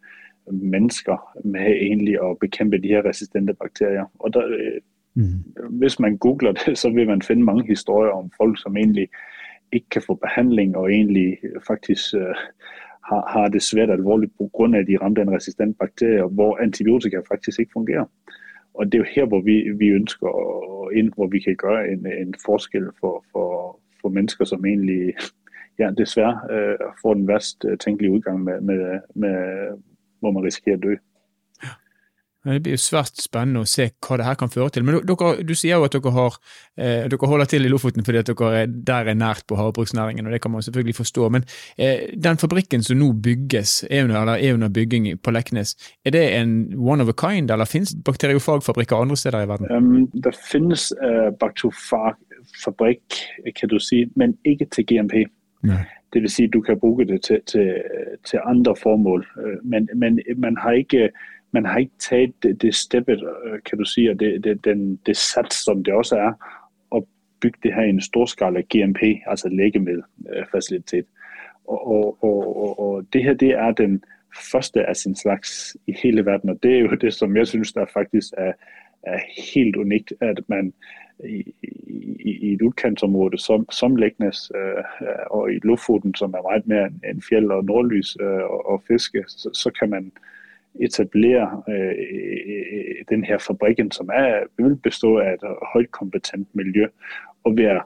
mennesker 0.48 1.18
med 1.44 1.66
egentlig 1.66 2.20
å 2.20 2.36
bekjempe 2.40 2.78
de 2.80 2.94
her 2.94 3.04
resistente 3.04 3.54
bakterier. 3.54 4.06
Og 4.18 4.32
der, 4.34 4.78
mm. 5.14 5.42
Hvis 5.82 5.98
man 6.00 6.16
googler 6.16 6.52
det, 6.52 6.78
så 6.78 6.90
vil 6.90 7.10
man 7.10 7.22
finne 7.22 7.44
mange 7.44 7.66
historier 7.66 8.14
om 8.14 8.30
folk 8.36 8.60
som 8.60 8.76
egentlig 8.76 9.08
ikke 9.72 9.88
kan 9.90 10.02
få 10.06 10.14
behandling, 10.14 10.76
og 10.76 10.92
egentlig 10.92 11.38
faktisk 11.66 12.14
har, 13.08 13.24
har 13.28 13.48
det 13.48 13.62
svært 13.62 13.90
alvorlig 13.90 14.30
pga. 14.30 14.82
de 14.82 14.98
ramte 15.02 15.22
en 15.22 15.34
resistent 15.34 15.78
bakterie, 15.78 16.22
hvor 16.22 16.58
antibiotika 16.62 17.20
faktisk 17.28 17.60
ikke 17.60 17.72
fungerer. 17.72 18.06
Og 18.74 18.86
Det 18.86 18.94
er 18.94 18.98
jo 18.98 19.12
her 19.14 19.26
hvor 19.26 19.40
vi, 19.40 19.70
vi 19.78 19.88
ønsker 19.88 20.28
inn, 20.94 21.12
hvor 21.14 21.26
vi 21.26 21.38
kan 21.38 21.56
gjøre 21.62 21.88
en, 21.92 22.06
en 22.06 22.34
forskjell 22.46 22.88
for, 23.00 23.24
for, 23.32 23.78
for, 24.00 24.08
mennesker 24.08 24.44
som 24.44 24.64
egentlig 24.64 25.14
ja, 25.78 25.90
dessverre 25.90 26.36
uh, 26.54 26.92
får 27.02 27.14
den 27.14 27.28
verst 27.28 27.64
tenkelige 27.80 28.12
utgang, 28.12 28.44
med, 28.44 28.60
med, 28.60 29.00
med, 29.14 29.36
hvor 30.20 30.30
man 30.30 30.44
risikerer 30.44 30.78
å 30.78 30.84
dø. 30.86 30.96
Det 32.54 32.62
blir 32.64 32.76
jo 32.76 32.80
svært 32.80 33.20
spennende 33.20 33.62
å 33.64 33.68
se 33.68 33.88
hva 34.04 34.18
det 34.18 34.26
her 34.26 34.38
kan 34.40 34.52
føre 34.52 34.72
til. 34.74 34.84
Men 34.86 35.00
dere, 35.06 35.30
du 35.46 35.54
sier 35.58 35.78
jo 35.78 35.86
at 35.86 35.94
dere, 35.96 36.12
har, 36.14 36.38
eh, 36.76 37.08
dere 37.10 37.30
holder 37.30 37.50
til 37.50 37.66
i 37.66 37.70
Lofoten 37.72 38.06
fordi 38.06 38.22
at 38.22 38.30
dere 38.30 38.62
er, 38.62 38.66
der 38.66 39.10
er 39.12 39.18
nært 39.18 39.46
på 39.48 39.58
havbruksnæringen, 39.58 40.26
og 40.26 40.32
det 40.32 40.40
kan 40.42 40.54
man 40.54 40.64
selvfølgelig 40.64 40.96
forstå. 40.96 41.28
Men 41.34 41.44
eh, 41.78 42.14
den 42.16 42.40
fabrikken 42.40 42.82
som 42.82 43.00
nå 43.00 43.12
bygges, 43.12 43.84
er 43.90 44.04
under, 44.04 44.20
eller 44.20 44.38
er 44.38 44.54
under 44.54 44.68
bygging 44.68 45.10
på 45.22 45.34
Leknes, 45.34 45.74
er 46.04 46.16
det 46.16 46.24
en 46.38 46.74
one 46.76 47.02
of 47.02 47.08
a 47.08 47.16
kind, 47.16 47.50
eller 47.50 47.64
finnes 47.68 47.94
bakteriofagfabrikker 48.04 48.96
andre 48.96 49.16
steder 49.16 49.42
i 49.42 49.48
verden? 49.48 49.70
Um, 49.70 50.22
det 50.22 50.34
finnes 50.50 50.92
uh, 51.02 51.30
bakteriofagfabrikk, 51.40 53.22
kan 53.56 53.68
du 53.68 53.78
si, 53.78 54.04
men 54.16 54.36
ikke 54.44 54.66
til 54.72 54.86
GMP. 54.86 55.24
Nei. 55.62 55.84
Det 56.12 56.22
vil 56.22 56.30
si 56.30 56.46
du 56.46 56.60
kan 56.64 56.78
bruke 56.80 57.04
det 57.04 57.22
til, 57.22 57.40
til, 57.46 57.82
til 58.24 58.40
andre 58.44 58.76
formål, 58.76 59.26
øh, 59.38 59.58
men, 59.64 59.88
men 59.94 60.20
man 60.36 60.56
har 60.56 60.72
ikke 60.72 61.10
man 61.52 61.64
har 61.64 61.78
ikke 61.78 61.98
taget 61.98 62.42
det, 62.42 62.62
det 62.62 62.74
steppet, 62.74 63.24
øh, 63.44 63.58
kan 63.66 63.78
du 63.78 63.84
sige, 63.84 64.10
og 64.10 64.20
det, 64.20 64.44
det, 64.44 64.64
den, 64.64 65.00
det 65.06 65.16
sats, 65.16 65.64
som 65.64 65.84
det 65.84 65.94
også 65.94 66.16
er, 66.16 66.32
at 66.96 67.02
bygge 67.40 67.58
det 67.62 67.74
her 67.74 67.82
i 67.82 67.88
en 67.88 68.00
storskala 68.00 68.60
GMP, 68.60 69.02
altså 69.26 69.48
lægemiddelfacilitet. 69.48 71.06
Og, 71.64 71.88
og, 71.88 72.24
og, 72.24 72.80
og, 72.80 73.04
det 73.12 73.24
her, 73.24 73.34
det 73.34 73.50
er 73.50 73.70
den 73.70 74.04
første 74.52 74.86
af 74.86 74.96
sin 74.96 75.14
slags 75.14 75.76
i 75.86 75.94
hele 76.02 76.26
verden, 76.26 76.50
og 76.50 76.62
det 76.62 76.74
er 76.74 76.80
jo 76.80 76.94
det, 77.00 77.14
som 77.14 77.36
jeg 77.36 77.46
synes, 77.46 77.72
der 77.72 77.86
faktisk 77.92 78.32
er, 78.36 78.52
er 79.02 79.18
helt 79.54 79.76
unikt, 79.76 80.12
at 80.20 80.40
man 80.48 80.72
i, 81.24 81.54
i, 82.20 82.30
i 82.30 82.52
et 82.52 82.62
udkantsområde 82.62 83.38
som, 83.38 83.70
som 83.70 83.96
Lægnes 83.96 84.52
øh, 84.54 84.84
og 85.30 85.52
i 85.52 85.58
Lofoten, 85.62 86.14
som 86.14 86.34
er 86.34 86.42
meget 86.42 86.66
mere 86.66 86.90
end 87.10 87.22
fjeld 87.28 87.50
og 87.50 87.64
nordlys 87.64 88.16
øh, 88.20 88.26
og, 88.26 88.70
og 88.70 88.82
fiske, 88.88 89.24
så, 89.28 89.50
så 89.52 89.70
kan 89.78 89.90
man 89.90 90.12
etablere 90.80 91.62
øh, 91.68 93.04
den 93.08 93.24
her 93.24 93.38
fabrikken, 93.38 93.90
som 93.90 94.10
er, 94.12 94.44
vil 94.56 94.76
bestå 94.76 95.18
av 95.18 95.34
et 95.34 95.44
høyt 95.74 95.90
kompetent 95.90 96.48
miljø, 96.54 96.86
og 97.44 97.56
være 97.56 97.82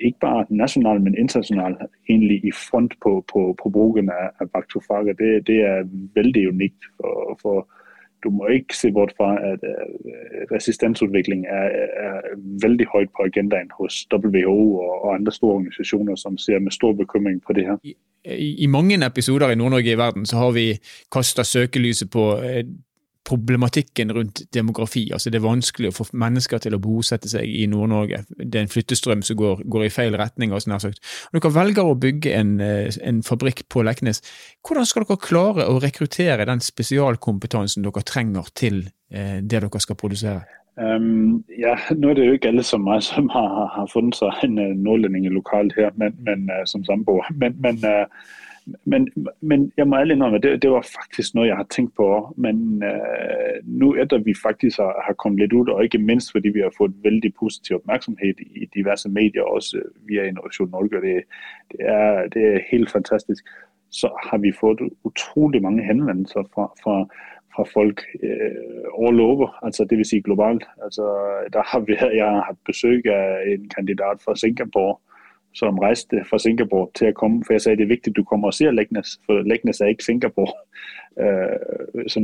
ikke 0.00 0.18
bare 0.20 0.46
nasjonal, 0.50 1.00
men 1.00 1.18
internasjonal 1.18 1.76
egentlig 2.08 2.44
i 2.44 2.52
front 2.52 2.94
på, 3.02 3.24
på, 3.32 3.56
på 3.62 3.70
bruken 3.70 4.10
av, 4.10 4.46
bakteriofager. 4.52 5.12
Det, 5.12 5.46
det, 5.46 5.60
er 5.64 5.88
veldig 6.14 6.48
unikt. 6.48 6.84
For, 6.96 7.38
for, 7.42 7.68
du 8.24 8.30
må 8.30 8.46
ikke 8.46 8.76
se 8.76 8.92
bort 8.92 9.12
fra 9.16 9.32
at 9.52 9.62
uh, 9.64 10.54
resistensutvikling 10.54 11.46
er, 11.46 11.68
er, 12.06 12.20
veldig 12.62 12.86
høyt 12.94 13.12
på 13.16 13.24
agendaen 13.24 13.70
hos 13.78 14.06
WHO 14.12 14.76
og, 14.76 15.04
og 15.04 15.14
andre 15.14 15.32
store 15.32 15.54
organisasjoner 15.54 16.16
som 16.16 16.38
ser 16.38 16.58
med 16.58 16.72
stor 16.72 16.92
bekymring 16.92 17.42
på 17.46 17.52
det 17.52 17.66
her 17.66 17.76
i, 18.24 18.66
mange 18.68 18.98
episoder 19.06 19.50
i 19.50 19.58
Nord-Norge 19.58 19.92
i 19.92 19.98
verden 19.98 20.26
så 20.28 20.36
har 20.42 20.54
vi 20.56 20.66
kasta 21.12 21.44
søkelyset 21.46 22.10
på 22.12 22.24
eh, 22.44 22.64
problematikken 23.30 24.12
rundt 24.12 24.42
demografi. 24.54 25.10
altså 25.12 25.30
Det 25.30 25.38
er 25.38 25.44
vanskelig 25.44 25.90
å 25.90 25.94
få 25.94 26.06
mennesker 26.18 26.58
til 26.58 26.74
å 26.74 26.80
bosette 26.82 27.28
seg 27.30 27.46
i 27.46 27.66
Nord-Norge. 27.70 28.24
Det 28.38 28.58
er 28.58 28.64
en 28.64 28.72
flyttestrøm 28.72 29.22
som 29.26 29.38
går, 29.38 29.64
går 29.70 29.86
i 29.86 29.92
feil 29.92 30.16
retning. 30.18 30.52
og 30.52 30.62
sånn 30.62 30.80
sagt. 30.80 31.02
Dere 31.32 31.52
velger 31.54 31.84
å 31.84 31.98
bygge 31.98 32.34
en, 32.34 32.60
eh, 32.60 32.90
en, 33.02 33.22
fabrikk 33.22 33.68
på 33.68 33.84
Leknes. 33.86 34.22
Hvordan 34.66 34.86
skal 34.86 35.04
dere 35.04 35.16
klare 35.16 35.68
å 35.68 35.80
rekruttere 35.80 36.46
den 36.46 36.60
spesialkompetansen 36.60 37.82
dere 37.82 38.02
trenger 38.02 38.48
til 38.54 38.90
eh, 39.12 39.40
det 39.40 39.60
dere 39.60 39.80
skal 39.80 39.96
produsere? 39.96 40.59
Um, 40.80 41.44
ja, 41.58 41.76
Nå 41.96 42.08
er 42.08 42.14
det 42.14 42.26
jo 42.26 42.32
ikke 42.32 42.48
alle 42.48 42.62
som 42.64 42.84
meg 42.86 43.02
som 43.04 43.28
har, 43.28 43.66
har 43.74 43.88
funnet 43.92 44.16
seg 44.16 44.44
en 44.46 44.56
uh, 44.56 44.70
nordlending 44.72 45.26
lokalt 45.28 45.74
her 45.76 45.90
men, 46.00 46.14
men, 46.24 46.46
uh, 46.48 46.62
som 46.64 46.84
samboer. 46.84 47.26
Men, 47.36 47.58
men, 47.60 47.82
uh, 47.84 48.06
men, 48.88 49.08
men, 49.40 49.66
jeg 49.76 49.88
må 49.88 49.98
ærlig 49.98 50.16
innrømme 50.16 50.40
det, 50.40 50.54
det 50.62 50.70
var 50.72 50.86
faktisk 50.88 51.34
noe 51.36 51.50
jeg 51.50 51.58
har 51.58 51.68
tenkt 51.74 51.92
på. 52.00 52.08
Men 52.36 52.80
nå 53.66 53.90
etter 54.00 54.22
vi 54.24 54.34
faktisk 54.42 54.80
har, 54.80 54.94
har, 55.04 55.16
kommet 55.20 55.42
litt 55.42 55.52
ut, 55.52 55.68
og 55.68 55.84
ikke 55.84 56.00
minst 56.00 56.32
fordi 56.32 56.52
vi 56.54 56.62
har 56.64 56.72
fått 56.76 56.96
veldig 57.04 57.32
positiv 57.40 57.80
oppmerksomhet 57.80 58.40
i 58.40 58.68
diverse 58.74 59.08
medier, 59.08 59.42
også 59.42 59.82
via 60.08 60.28
Innovasjon 60.28 60.70
Norge, 60.72 61.02
det, 61.04 61.16
det, 61.72 61.82
er, 61.82 62.28
det 62.32 62.46
er 62.52 62.68
helt 62.70 62.92
fantastisk, 62.92 63.44
så 63.90 64.12
har 64.30 64.38
vi 64.38 64.52
fått 64.54 64.80
utrolig 65.04 65.62
mange 65.62 65.84
henvendelser 65.84 66.46
fra, 66.54 66.70
fra 66.82 67.02
fra 67.54 67.64
folk 67.66 68.02
eh, 68.22 68.56
all 69.06 69.20
over, 69.20 69.58
altså 69.62 69.86
vil 69.90 70.04
si 70.06 70.20
globalt. 70.20 70.64
Altså, 70.82 71.04
der 71.52 71.62
har 71.66 71.80
vi, 71.86 71.96
jeg 71.98 72.26
har 72.26 72.42
hatt 72.46 72.60
besøk 72.66 73.06
av 73.06 73.46
en 73.52 73.68
kandidat 73.74 74.22
fra 74.24 74.36
Singapore 74.36 74.96
som 75.54 75.78
reiste 75.78 76.22
fra 76.30 76.38
Singapore 76.38 76.88
til 76.94 77.10
å 77.10 77.16
komme. 77.18 77.42
For 77.44 77.56
jeg 77.56 77.64
sa 77.64 77.74
det 77.74 77.86
er 77.86 77.94
viktig 77.94 78.14
du 78.16 78.22
kommer 78.24 78.52
og 78.52 78.56
ser 78.56 78.74
Leknes, 78.74 79.16
for 79.26 79.42
Leknes 79.46 79.80
er 79.80 79.94
ikke 79.94 80.06
Singapore. 80.06 80.54
Uh, 81.18 82.06
jeg, 82.06 82.14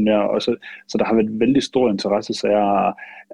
så, 0.40 0.54
så, 0.86 0.98
det 0.98 1.06
har 1.08 1.18
vært 1.18 1.34
veldig 1.40 1.62
stor 1.62 1.90
interesse. 1.90 2.36
Så 2.38 2.52
jeg 2.52 2.60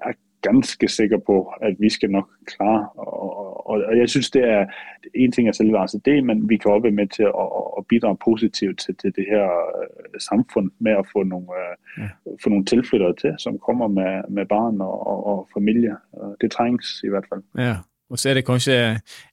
er 0.07 0.17
ganske 0.43 0.87
sikker 0.87 1.17
på 1.17 1.53
at 1.61 1.75
vi 1.79 1.89
skal 1.89 2.11
nok 2.11 2.29
klare. 2.47 2.87
Og, 2.95 3.69
og, 3.69 3.83
og 3.87 3.97
jeg 3.97 4.09
synes 4.09 4.31
det 4.31 4.43
er 4.43 4.65
en 5.13 5.31
ting 5.31 5.47
er 5.47 5.51
selve 5.51 5.79
ACD, 5.79 6.21
men 6.23 6.49
vi 6.49 6.57
kan 6.57 6.71
også 6.71 6.83
være 6.83 6.99
med 6.99 7.07
til 7.15 7.27
å, 7.27 7.45
å 7.79 7.85
bidra 7.89 8.13
positivt 8.13 8.83
til, 8.85 8.95
til, 9.01 9.13
det 9.15 9.25
her 9.29 9.47
uh, 9.47 10.19
samfunn 10.19 10.69
med 10.79 10.99
å 10.99 11.07
få 11.13 11.23
noen, 11.29 11.47
uh, 11.49 12.03
ja. 12.03 12.11
få 12.43 12.53
noen 12.53 12.67
tilflyttere 12.69 13.15
til 13.21 13.33
som 13.39 13.59
kommer 13.59 13.87
med, 13.87 14.29
med 14.29 14.49
barn 14.51 14.81
og, 14.81 14.99
og, 15.31 15.47
familie. 15.53 15.97
Det 16.41 16.51
trengs 16.51 16.99
i 17.03 17.11
hvert 17.13 17.27
fall. 17.29 17.43
Ja. 17.57 17.81
Og 18.13 18.19
så 18.19 18.29
er 18.29 18.37
det 18.37 18.45
kanskje 18.45 18.75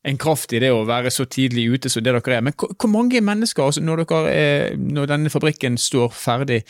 en 0.08 0.18
kraft 0.18 0.54
i 0.56 0.60
det 0.62 0.70
å 0.72 0.86
være 0.88 1.10
så 1.12 1.26
tidlig 1.28 1.66
ute 1.74 1.90
som 1.92 2.04
det 2.04 2.14
dere 2.14 2.36
er. 2.38 2.44
Men 2.46 2.54
hvor 2.56 2.88
mange 2.88 3.20
mennesker, 3.20 3.62
altså 3.66 3.82
når, 3.84 4.06
er, 4.30 4.76
når 4.78 5.10
denne 5.10 5.32
fabrikken 5.32 5.76
står 5.76 6.14
ferdig, 6.16 6.62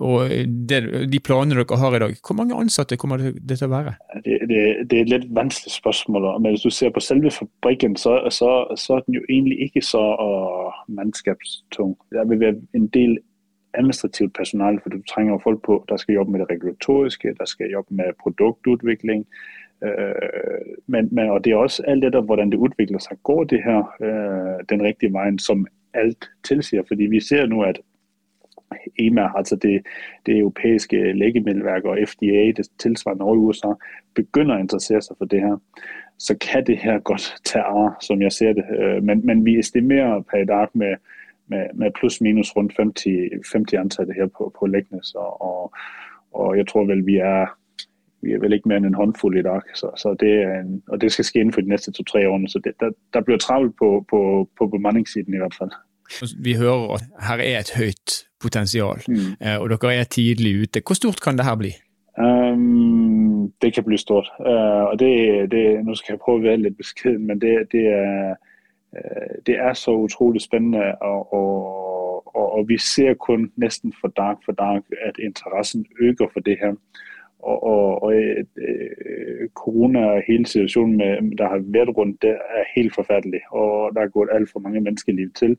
og 0.00 0.30
det, 0.68 0.80
de 1.12 1.20
planene 1.20 1.60
dere 1.60 1.76
har 1.76 1.94
i 1.94 1.98
dag, 1.98 2.14
hvor 2.26 2.36
mange 2.36 2.56
ansatte 2.56 2.96
kommer 2.96 3.20
det, 3.20 3.58
til 3.58 3.66
å 3.66 3.72
være? 3.74 3.92
Det, 4.24 4.38
det, 4.48 4.60
det, 4.88 4.96
er 4.96 5.02
et 5.02 5.10
litt 5.12 5.26
vanskelig 5.36 5.72
spørsmål. 5.74 6.28
Men 6.40 6.54
hvis 6.54 6.64
du 6.64 6.70
ser 6.72 6.92
på 6.94 7.02
selve 7.04 7.30
fabrikken, 7.30 7.96
så, 8.00 8.16
så, 8.32 8.48
så 8.80 8.96
er 8.96 9.04
den 9.06 9.18
jo 9.18 9.24
egentlig 9.28 9.58
ikke 9.68 9.82
så 9.84 10.00
uh, 10.16 10.78
mannskapstung. 10.88 11.92
Det 12.16 12.24
vil 12.30 12.40
være 12.40 12.56
en 12.78 12.86
del 12.96 13.18
administrativt 13.76 14.32
personale, 14.34 14.80
for 14.82 14.90
du 14.90 15.02
trenger 15.10 15.38
folk 15.44 15.60
på, 15.66 15.84
der 15.88 15.96
skal 15.96 16.14
jobbe 16.14 16.32
med 16.32 16.40
det 16.40 16.50
regulatoriske, 16.50 17.34
der 17.38 17.44
skal 17.44 17.70
jobbe 17.70 17.94
med 17.94 18.16
produktutvikling. 18.22 19.26
Uh, 19.84 20.80
men, 20.86 21.08
men, 21.12 21.30
og 21.30 21.44
det 21.44 21.52
er 21.52 21.56
også 21.56 21.84
alt 21.86 22.02
det 22.02 22.12
der, 22.12 22.24
hvordan 22.24 22.50
det 22.50 22.58
utvikler 22.58 22.98
seg. 22.98 23.20
Går 23.22 23.44
det 23.52 23.60
her 23.68 23.84
uh, 24.00 24.64
den 24.72 24.82
riktige 24.82 25.12
veien, 25.12 25.38
som 25.38 25.66
alt 25.94 26.30
tilsier? 26.48 26.88
Fordi 26.88 27.12
vi 27.12 27.20
ser 27.20 27.46
nå 27.46 27.62
at 27.68 27.84
EMA, 28.98 29.38
altså 29.38 29.56
det, 29.56 29.86
det 30.26 30.38
europæiske 30.38 31.12
lægemiddelværk 31.12 31.84
og 31.84 31.98
FDA, 32.06 32.52
det 32.56 32.68
tilsvarende 32.78 33.24
over 33.24 33.34
i 33.34 33.38
USA, 33.38 33.68
begynder 34.14 34.54
at 34.54 34.60
interessere 34.60 35.02
sig 35.02 35.16
for 35.18 35.24
det 35.24 35.40
her, 35.40 35.56
så 36.18 36.38
kan 36.38 36.66
det 36.66 36.78
her 36.78 36.98
godt 36.98 37.34
tage 37.44 37.64
ar, 37.64 37.96
som 38.00 38.22
jeg 38.22 38.32
ser 38.32 38.52
det. 38.52 38.64
Øh, 38.78 39.02
men, 39.02 39.26
men 39.26 39.44
vi 39.44 39.58
estimerer 39.58 40.20
per 40.20 40.38
i 40.38 40.44
dag 40.44 40.66
med, 40.74 40.94
med, 41.46 41.66
med 41.74 41.90
plus 41.98 42.20
minus 42.20 42.56
rundt 42.56 42.76
50, 42.76 43.52
50 43.52 43.72
ansatte 43.72 44.12
her 44.12 44.26
på, 44.26 44.54
på 44.58 44.66
Lægnes, 44.66 45.14
og, 45.14 45.42
og, 45.42 45.72
og 46.32 46.56
jeg 46.56 46.66
tror 46.68 46.84
vel, 46.84 47.06
vi 47.06 47.16
er 47.16 47.46
vi 48.22 48.32
er 48.32 48.38
vel 48.38 48.52
ikke 48.52 48.68
mere 48.68 48.78
end 48.78 48.86
en 48.86 48.94
håndfuld 48.94 49.38
i 49.38 49.42
dag, 49.42 49.60
så, 49.74 49.90
så 49.96 50.16
det 50.20 50.32
er 50.42 50.60
en, 50.60 50.82
og 50.88 51.00
det 51.00 51.12
skal 51.12 51.24
ske 51.24 51.38
inden 51.38 51.52
for 51.52 51.60
de 51.60 51.68
næste 51.68 51.92
to-tre 51.92 52.28
år, 52.28 52.48
så 52.48 52.60
det, 52.64 52.72
der, 52.80 52.90
der 53.12 53.20
bliver 53.20 53.38
travlt 53.38 53.76
på, 53.78 54.04
på, 54.10 54.48
på 54.58 54.66
bemandingssiden 54.66 55.34
i 55.34 55.36
hvert 55.36 55.54
fald. 55.58 55.70
Vi 56.42 56.54
hører 56.54 56.94
at 56.94 57.02
her 57.28 57.38
er 57.38 57.58
et 57.60 57.72
høyt 57.76 58.26
potensial, 58.40 59.02
mm. 59.08 59.36
Eh, 59.40 59.58
og 59.60 59.70
dere 59.70 59.94
er 59.94 60.04
tidlig 60.04 60.62
ute. 60.62 60.82
Hvor 60.86 60.94
stort 60.94 61.20
kan 61.20 61.38
det 61.38 61.44
her 61.44 61.54
bli? 61.54 61.72
Um, 62.18 63.52
det 63.62 63.74
kan 63.74 63.84
bli 63.84 63.96
stort. 63.96 64.32
Uh, 64.40 64.90
og 64.90 64.98
det, 64.98 65.50
det, 65.50 65.84
nå 65.84 65.94
skal 65.94 66.12
jeg 66.12 66.22
prøve 66.24 66.40
å 66.40 66.46
være 66.48 66.62
litt 66.64 66.76
beskjeden, 66.76 67.26
men 67.26 67.40
det, 67.40 67.54
det, 67.72 67.86
er, 67.86 68.34
uh, 68.96 69.36
det 69.46 69.56
er 69.56 69.74
så 69.74 69.94
utrolig 69.96 70.42
spennende. 70.42 70.94
Og, 71.00 71.32
og, 71.32 72.24
og, 72.34 72.68
vi 72.68 72.78
ser 72.78 73.14
kun 73.14 73.50
nesten 73.56 73.94
for 74.00 74.12
dag 74.16 74.36
for 74.44 74.52
dag 74.52 74.82
at 75.06 75.18
interessen 75.18 75.86
øker 76.00 76.28
for 76.32 76.40
det 76.40 76.58
her. 76.60 76.74
Og, 77.40 77.62
og, 77.62 78.02
og 78.02 78.12
korona 79.54 80.00
og 80.06 80.22
hele 80.26 80.46
situasjonen 80.46 80.96
med, 80.96 81.36
der 81.38 81.48
har 81.48 81.62
vært 81.72 81.96
rundt, 81.96 82.22
det 82.22 82.30
er 82.30 82.64
helt 82.76 82.94
forferdelig. 82.94 83.40
Og 83.50 83.94
der 83.94 84.02
er 84.02 84.12
gått 84.12 84.28
altfor 84.32 84.60
mange 84.60 84.80
menneskeliv 84.80 85.32
til 85.34 85.56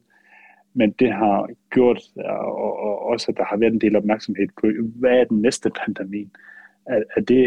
men 0.74 0.92
det 1.00 1.12
har 1.14 1.50
gjort 1.74 2.02
og, 2.16 2.80
og 2.80 3.06
også, 3.06 3.32
at 3.32 3.38
der 3.38 3.44
har 3.44 3.58
vært 3.58 3.74
en 3.74 3.82
del 3.82 3.96
oppmerksomhet 3.96 4.50
på 4.62 4.72
hva 5.00 5.10
er 5.10 5.30
den 5.30 5.42
neste 5.42 5.72
pandemien. 5.86 6.32
Er, 6.86 7.04
er 7.16 7.22
det 7.22 7.42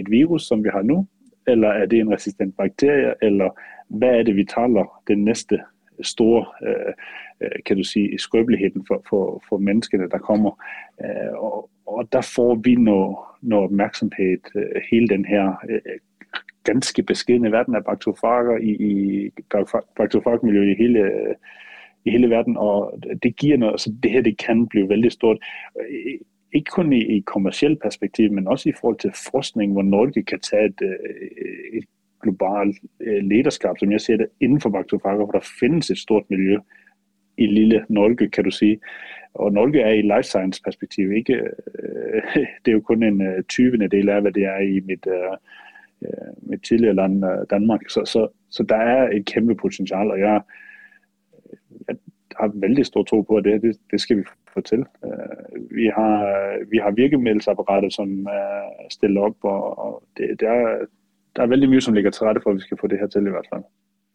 et 0.00 0.10
virus 0.10 0.46
som 0.46 0.64
vi 0.64 0.68
har 0.72 0.82
nå, 0.82 1.04
eller 1.46 1.68
er 1.68 1.86
det 1.86 2.00
en 2.00 2.12
resistent 2.12 2.56
bakterie, 2.56 3.14
eller 3.22 3.50
hva 3.88 4.06
er 4.18 4.22
det 4.22 4.36
vi 4.36 4.44
taler 4.44 4.90
den 5.08 5.24
neste 5.24 5.60
store 6.02 6.46
øh, 6.66 6.92
øh, 7.40 7.62
kan 7.66 7.76
du 7.76 7.84
si, 7.84 8.18
skrøpeligheten 8.18 8.84
for, 8.86 9.02
for, 9.08 9.42
for 9.48 9.58
menneskene 9.58 10.08
der 10.08 10.18
kommer. 10.18 10.64
Øh, 11.04 11.32
og, 11.32 11.70
og 11.86 12.08
der 12.12 12.20
får 12.34 12.54
vi 12.54 12.74
noe, 12.74 13.16
noe 13.42 13.62
oppmerksomhet, 13.62 14.48
hele 14.90 15.08
den 15.08 15.24
her 15.24 15.52
ganske 16.64 17.02
beskjedne 17.02 17.52
verden 17.52 17.74
av 17.74 17.82
bakteriofager 17.82 18.56
i, 18.56 18.70
i 18.70 18.92
i 20.70 20.74
hele 20.78 21.04
i 22.04 22.10
hele 22.10 22.30
verden, 22.30 22.56
og 22.56 23.02
det 23.22 23.36
giver 23.36 23.56
noget, 23.56 23.80
så 23.80 23.94
det 24.02 24.10
her 24.10 24.20
det 24.20 24.38
kan 24.38 24.68
blive 24.68 24.88
vældig 24.88 25.12
stort. 25.12 25.38
Ikke 26.54 26.70
kun 26.70 26.92
i, 26.92 27.16
i 27.16 27.20
kommersielt 27.20 27.82
perspektiv, 27.82 28.32
men 28.32 28.48
også 28.48 28.68
i 28.68 28.72
forhold 28.80 28.98
til 28.98 29.12
forskning, 29.32 29.72
hvor 29.72 29.82
Norge 29.82 30.22
kan 30.22 30.40
tage 30.40 30.64
et, 30.64 30.82
øh, 30.82 31.78
et 31.78 31.84
globalt 32.22 32.78
øh, 33.00 33.24
lederskab, 33.24 33.78
som 33.78 33.92
jeg 33.92 34.00
ser 34.00 34.16
det, 34.16 34.26
inden 34.40 34.60
for 34.60 34.70
bakteriofager, 34.70 35.16
hvor 35.16 35.30
der 35.30 35.52
findes 35.60 35.90
et 35.90 35.98
stort 35.98 36.22
miljø 36.30 36.58
i 37.38 37.46
lille 37.46 37.84
Norge, 37.88 38.28
kan 38.28 38.44
du 38.44 38.50
sige. 38.50 38.80
Og 39.34 39.52
Norge 39.52 39.80
er 39.80 39.92
i 39.92 40.02
life 40.02 40.22
science 40.22 40.62
perspektiv 40.64 41.12
ikke, 41.12 41.34
øh, 41.34 42.22
det 42.64 42.70
er 42.70 42.72
jo 42.72 42.80
kun 42.80 43.02
en 43.02 43.44
20. 43.48 43.88
del 43.88 44.08
af, 44.08 44.20
hvad 44.20 44.32
det 44.32 44.44
er 44.44 44.58
i 44.58 44.80
mit, 44.80 45.06
mit 46.36 46.62
tidligere 46.62 46.94
land, 46.94 47.24
Danmark. 47.50 47.80
Så, 47.88 48.04
så, 48.04 48.28
så 48.50 48.62
der 48.62 48.76
er 48.76 49.08
et 49.08 49.26
kæmpe 49.26 49.54
potentiale, 49.54 50.12
og 50.12 50.20
jeg 50.20 50.40
har 52.38 52.54
veldig 52.54 52.86
stor 52.86 53.04
tro 53.08 53.22
på, 53.22 53.36
at 53.36 53.44
det, 53.44 53.62
det, 53.62 53.72
det 53.90 54.00
skal 54.00 54.20
vi 54.20 54.24
få 54.54 54.60
til. 54.60 54.84
Øh, 55.04 55.60
vi 55.76 55.86
har, 55.96 56.16
vi 56.70 56.78
har 56.84 56.96
virkemiddelapparatet 56.96 57.94
som 57.94 58.08
stiller 58.90 59.28
opp, 59.28 59.38
og, 59.44 59.78
og 59.78 60.02
det, 60.16 60.36
det, 60.40 60.48
er, 60.48 60.86
det 61.36 61.44
er 61.44 61.52
veldig 61.54 61.70
mye 61.72 61.84
som 61.84 61.94
ligger 61.94 62.14
til 62.14 62.26
rette 62.26 62.42
for 62.44 62.52
at 62.52 62.60
vi 62.60 62.66
skal 62.68 62.80
få 62.80 62.92
det 62.92 63.00
her 63.00 63.12
til, 63.12 63.26
i 63.26 63.34
hvert 63.34 63.50
fall. 63.52 63.64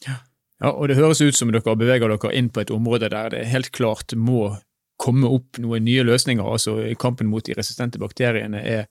Ja. 0.07 0.17
ja, 0.63 0.69
og 0.69 0.87
Det 0.87 0.99
høres 0.99 1.21
ut 1.21 1.35
som 1.35 1.51
dere 1.53 1.77
beveger 1.77 2.13
dere 2.13 2.33
inn 2.33 2.49
på 2.49 2.65
et 2.65 2.71
område 2.71 3.09
der 3.13 3.29
det 3.33 3.47
helt 3.53 3.71
klart 3.71 4.15
må 4.15 4.51
komme 4.97 5.29
opp 5.29 5.59
noen 5.61 5.85
nye 5.85 6.03
løsninger. 6.03 6.43
altså 6.43 6.95
Kampen 6.99 7.27
mot 7.27 7.45
de 7.45 7.53
resistente 7.57 7.99
bakteriene 7.99 8.61
er 8.61 8.85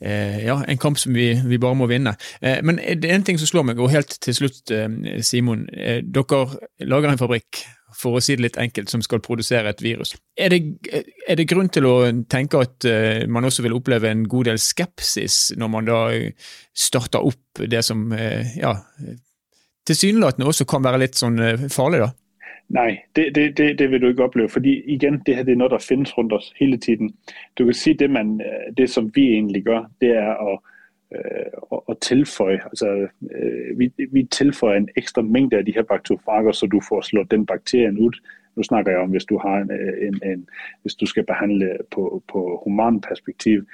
Eh, 0.00 0.44
ja, 0.44 0.58
en 0.68 0.78
kamp 0.78 0.98
som 0.98 1.14
vi, 1.16 1.30
vi, 1.46 1.58
bare 1.58 1.76
må 1.78 1.88
vinne. 1.88 2.12
Eh, 2.40 2.58
men 2.64 2.76
det 2.76 3.08
er 3.08 3.16
en 3.16 3.24
ting 3.24 3.38
som 3.40 3.48
slår 3.48 3.64
meg, 3.70 3.80
og 3.80 3.92
helt 3.94 4.18
til 4.20 4.36
slutt, 4.36 4.70
eh, 4.70 5.22
Simon. 5.24 5.66
dere 5.72 6.40
lager 6.84 7.10
en 7.10 7.20
fabrikk, 7.20 7.62
for 7.96 8.18
å 8.18 8.22
si 8.22 8.36
det 8.36 8.44
litt 8.44 8.58
enkelt, 8.60 8.92
som 8.92 9.02
skal 9.04 9.22
produsere 9.24 9.72
et 9.72 9.80
virus. 9.84 10.14
Er 10.36 10.52
det, 10.52 10.60
er 11.28 11.38
det 11.38 11.48
grunn 11.48 11.70
til 11.72 11.88
å 11.88 11.94
tenke 12.28 12.60
at 12.60 12.86
man 13.32 13.48
også 13.48 13.64
vil 13.64 13.76
oppleve 13.78 14.10
en 14.10 14.26
god 14.28 14.50
del 14.50 14.60
skepsis 14.60 15.56
når 15.56 15.72
man 15.72 15.88
da 15.88 16.00
starter 16.76 17.24
opp 17.24 17.64
det 17.72 17.80
som 17.86 18.10
ja, 18.12 18.74
tilsynelatende 19.88 20.48
også 20.52 20.68
kan 20.68 20.84
være 20.84 21.00
litt 21.06 21.16
sånn 21.16 21.40
farlig, 21.72 22.04
da? 22.04 22.12
Nej, 22.68 23.04
det, 23.16 23.30
det, 23.34 23.56
det, 23.56 23.78
det 23.78 23.90
vil 23.90 24.00
du 24.02 24.08
ikke 24.08 24.24
opleve, 24.24 24.48
fordi 24.48 24.82
igen, 24.90 25.20
det 25.26 25.36
her 25.36 25.44
det 25.46 25.52
er 25.52 25.60
noget, 25.60 25.70
der 25.70 25.78
findes 25.78 26.18
rundt 26.18 26.32
os 26.32 26.52
hele 26.58 26.76
tiden. 26.76 27.12
Du 27.58 27.64
kan 27.64 27.74
sige, 27.74 27.94
det, 27.94 28.10
man, 28.10 28.40
det 28.76 28.90
som 28.90 29.10
vi 29.14 29.28
egentlig 29.32 29.64
gør, 29.64 29.86
det 30.00 30.16
er 30.18 30.32
at, 30.34 30.58
øh, 31.14 31.78
at 31.88 31.98
tilføje, 32.00 32.60
altså 32.64 33.08
øh, 33.34 33.78
vi, 33.78 33.92
vi 34.12 34.22
tilføjer 34.22 34.76
en 34.76 34.88
ekstra 34.96 35.22
mængde 35.22 35.56
af 35.56 35.64
de 35.64 35.74
her 35.74 35.82
bakteriofager, 35.82 36.52
så 36.52 36.66
du 36.66 36.80
får 36.88 37.00
slået 37.00 37.30
den 37.30 37.46
bakterien 37.46 37.98
ud. 37.98 38.12
Nu 38.56 38.62
snakker 38.62 38.92
jeg 38.92 39.00
om, 39.00 39.10
hvis 39.10 39.24
du 39.24 39.38
har 39.38 39.56
en, 39.56 39.70
en, 40.06 40.30
en 40.30 40.48
hvis 40.82 40.94
du 40.94 41.06
skal 41.06 41.26
behandle 41.26 41.78
på, 41.90 42.22
på 42.32 42.60
human 42.64 43.00
perspektiv, 43.00 43.66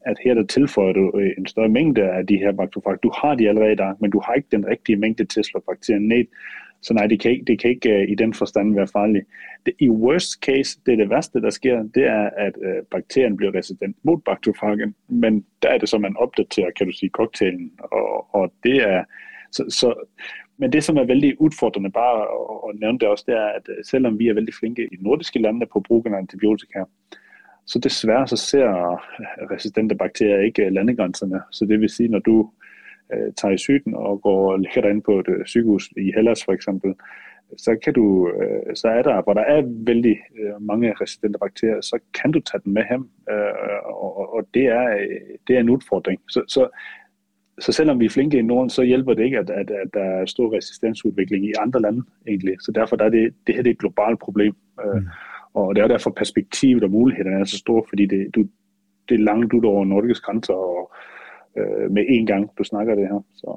at 0.00 0.16
her 0.24 0.34
der 0.34 0.46
tilføjer 0.46 0.92
du 0.92 1.10
en 1.38 1.46
større 1.46 1.68
mængde 1.68 2.02
af 2.02 2.26
de 2.26 2.36
her 2.36 2.52
bakteriofager. 2.52 2.96
Du 2.96 3.12
har 3.20 3.34
de 3.34 3.48
allerede 3.48 3.76
der, 3.76 3.94
men 4.00 4.10
du 4.10 4.20
har 4.24 4.34
ikke 4.34 4.48
den 4.52 4.66
rigtige 4.66 4.96
mængde 4.96 5.24
til 5.24 5.40
at 5.40 5.46
slå 5.46 5.60
bakterien 5.60 6.08
ned. 6.08 6.24
Så 6.86 6.94
nej, 6.94 7.06
det 7.06 7.20
kan 7.20 7.30
ikke, 7.30 7.44
det 7.44 7.58
kan 7.60 7.70
ikke 7.70 7.94
uh, 7.94 8.12
i 8.12 8.14
den 8.14 8.34
forstand 8.34 8.74
være 8.74 8.86
farligt. 8.92 9.26
Det, 9.66 9.74
I 9.78 9.90
worst 9.90 10.32
case, 10.44 10.80
det 10.86 10.92
er 10.92 10.96
det 10.96 11.10
værste, 11.10 11.40
der 11.40 11.50
sker, 11.50 11.82
det 11.82 12.04
er, 12.04 12.30
at 12.36 12.52
uh, 12.56 12.86
bakterien 12.90 13.36
bliver 13.36 13.54
resistent 13.54 13.96
mod 14.02 14.18
bakteriofagen, 14.18 14.94
men 15.08 15.44
der 15.62 15.68
er 15.68 15.78
det 15.78 15.88
så, 15.88 15.98
man 15.98 16.16
opdaterer, 16.16 16.70
kan 16.70 16.86
du 16.86 16.92
sige, 16.92 17.10
cocktailen, 17.10 17.72
og, 17.78 18.34
og 18.34 18.52
det 18.62 18.76
er, 18.76 19.04
så, 19.52 19.64
så, 19.68 19.94
men 20.56 20.72
det, 20.72 20.84
som 20.84 20.96
er 20.96 21.04
veldig 21.04 21.40
udfordrende 21.40 21.90
bare 21.90 22.22
at 22.68 22.80
nævne 22.80 22.98
det 22.98 23.08
også, 23.08 23.24
det 23.26 23.34
er, 23.34 23.46
at 23.46 23.68
uh, 23.68 23.74
selvom 23.84 24.18
vi 24.18 24.28
er 24.28 24.34
veldig 24.34 24.54
flinke 24.54 24.82
i 24.82 24.96
nordiske 25.00 25.38
lande 25.38 25.66
på 25.66 25.80
brugen 25.80 26.14
af 26.14 26.18
antibiotika, 26.18 26.84
så 27.66 27.78
desværre 27.78 28.28
så 28.28 28.36
ser 28.36 28.68
resistente 29.50 29.94
bakterier 29.94 30.40
ikke 30.40 30.70
landegrænserne. 30.70 31.40
Så 31.50 31.64
det 31.64 31.80
vil 31.80 31.90
sige, 31.90 32.08
når 32.08 32.18
du 32.18 32.50
øh, 33.12 33.32
tager 33.36 33.54
i 33.54 33.58
syden 33.58 33.94
og 33.94 34.22
går 34.22 34.52
og 34.52 34.58
ligger 34.58 34.80
derinde 34.80 35.02
på 35.02 35.20
et 35.20 35.28
øh, 35.28 35.46
sygehus 35.46 35.88
i 35.96 36.12
Hellas 36.16 36.44
for 36.44 36.52
eksempel, 36.52 36.94
så 37.56 37.76
kan 37.84 37.94
du, 37.94 38.30
øh, 38.30 38.76
så 38.76 38.88
er 38.88 39.02
der, 39.02 39.22
hvor 39.22 39.34
der 39.34 39.40
er 39.40 39.62
vældig 39.66 40.18
øh, 40.40 40.62
mange 40.62 40.94
resistente 41.00 41.38
bakterier, 41.38 41.80
så 41.80 41.98
kan 42.22 42.32
du 42.32 42.40
tage 42.40 42.60
dem 42.64 42.72
med 42.72 42.82
hjem, 42.90 43.10
øh, 43.30 43.80
og, 43.84 44.34
og 44.34 44.48
det, 44.54 44.66
er, 44.66 45.06
det 45.48 45.56
er 45.56 45.60
en 45.60 45.70
udfordring. 45.70 46.20
Så, 46.28 46.42
så, 46.48 46.68
så 47.58 47.72
selvom 47.72 48.00
vi 48.00 48.04
er 48.04 48.10
flinke 48.10 48.38
i 48.38 48.42
Norden, 48.42 48.70
så 48.70 48.82
hjælper 48.82 49.14
det 49.14 49.24
ikke, 49.24 49.38
at, 49.38 49.50
at, 49.50 49.70
at 49.70 49.88
der 49.94 50.02
er 50.02 50.26
stor 50.26 50.56
resistensudvikling 50.56 51.44
i 51.44 51.52
andre 51.58 51.80
lande 51.80 52.02
egentlig. 52.28 52.56
Så 52.60 52.72
derfor 52.72 52.96
der 52.96 53.04
er 53.04 53.10
det, 53.10 53.34
det 53.46 53.54
her 53.54 53.62
det 53.62 53.70
er 53.70 53.74
et 53.74 53.78
globalt 53.78 54.20
problem. 54.20 54.54
Øh, 54.84 55.00
mm. 55.00 55.08
Og 55.54 55.74
det 55.74 55.82
er 55.82 55.88
derfor 55.88 56.10
perspektivet 56.10 56.84
og 56.84 56.90
mulighederne 56.90 57.40
er 57.40 57.44
så 57.44 57.58
store, 57.58 57.82
fordi 57.88 58.06
det, 58.06 58.34
du, 58.34 58.48
det 59.08 59.14
er 59.14 59.24
langt 59.24 59.52
ud 59.52 59.64
over 59.64 59.84
Norges 59.84 60.20
grænser, 60.20 60.54
og, 60.54 60.76
Øh, 60.86 60.94
med 61.90 62.04
en 62.08 62.26
gang 62.26 62.48
du 62.58 62.64
snakker 62.64 62.94
det 62.98 63.08
her. 63.10 63.22
Så. 63.40 63.54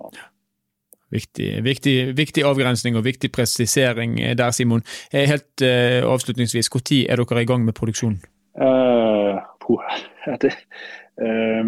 Viktig, 1.12 1.63
viktig, 1.65 2.17
viktig, 2.17 2.43
avgrensning 2.45 2.97
og 2.97 3.05
viktig 3.05 3.31
presisering 3.33 4.17
der, 4.38 4.51
Simon. 4.51 4.83
Helt 5.13 5.63
uh, 5.65 6.05
avslutningsvis, 6.13 6.69
når 6.69 6.99
er 7.09 7.17
dere 7.17 7.41
i 7.41 7.49
gang 7.49 7.65
med 7.65 7.73
produksjonen? 7.73 8.19
Uh, 8.62 9.41
puh, 9.63 9.81
det, 10.41 10.53
uh, 11.21 11.65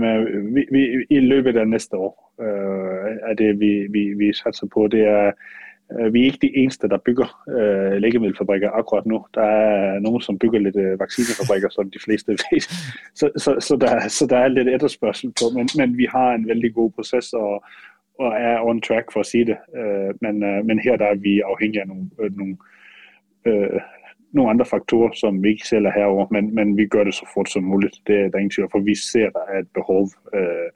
vi, 0.55 0.65
vi, 0.71 0.83
I 1.09 1.19
løpet 1.25 1.57
av 1.57 1.67
neste 1.73 1.97
år. 1.97 2.13
Uh, 2.41 3.17
er 3.29 3.33
det, 3.37 3.59
vi, 3.59 3.87
vi, 3.89 4.13
vi 4.17 4.29
satser 4.33 4.69
på. 4.69 4.85
Det 4.93 5.07
er, 5.09 5.33
vi 6.11 6.21
er 6.21 6.25
ikke 6.25 6.37
de 6.41 6.57
eneste, 6.57 6.89
der 6.89 6.97
bygger 6.97 7.43
øh, 7.49 7.97
legemiddelfabrikker 8.01 8.71
akkurat 8.71 9.05
nå. 9.05 9.27
Der 9.33 9.41
er 9.43 9.99
noen 9.99 10.21
som 10.21 10.39
bygger 10.39 10.59
litt 10.59 10.77
vaksinefabrikker, 10.99 11.69
som 11.69 11.91
de 11.91 11.99
fleste 11.99 12.31
vet. 12.51 12.67
Så, 13.13 13.31
så, 13.37 13.55
så, 13.59 13.75
der, 13.75 14.07
så 14.07 14.27
der, 14.27 14.37
er 14.37 14.47
litt 14.47 14.67
etterspørsel 14.67 15.31
på. 15.31 15.51
Men, 15.55 15.69
men, 15.77 15.97
vi 15.97 16.07
har 16.11 16.33
en 16.33 16.47
veldig 16.47 16.73
god 16.73 16.91
prosess 16.91 17.33
og, 17.33 17.63
og 18.19 18.33
er 18.37 18.63
on 18.63 18.81
track, 18.81 19.11
for 19.11 19.25
å 19.25 19.27
si 19.27 19.43
det. 19.43 19.57
Øh, 19.75 20.13
men, 20.21 20.43
øh, 20.43 20.65
men, 20.65 20.79
her 20.79 21.01
er 21.01 21.15
vi 21.15 21.41
avhengig 21.41 21.81
av 21.81 21.91
noen, 21.91 22.57
øh, 23.45 23.81
nogle 24.31 24.49
andre 24.49 24.65
faktorer, 24.65 25.11
som 25.15 25.43
vi 25.43 25.49
ikke 25.49 25.67
selv 25.67 25.85
er 25.85 25.91
herover, 25.91 26.27
men, 26.31 26.55
men 26.55 26.77
vi 26.77 26.85
gør 26.85 27.03
det 27.03 27.13
så 27.13 27.27
fort 27.33 27.49
som 27.49 27.63
muligt. 27.63 28.01
Det 28.07 28.15
er 28.19 28.29
der 28.29 28.39
ingen 28.39 28.51
tvivl 28.51 28.69
for 28.71 28.79
vi 28.79 28.95
ser, 28.95 29.29
der 29.29 29.43
er 29.47 29.59
et 29.59 29.71
behov. 29.73 30.09
Øh, 30.35 30.69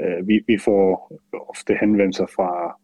øh, 0.00 0.28
vi, 0.28 0.40
vi 0.46 0.58
får 0.58 1.12
ofte 1.48 1.76
henvendelser 1.80 2.26
fra 2.26 2.79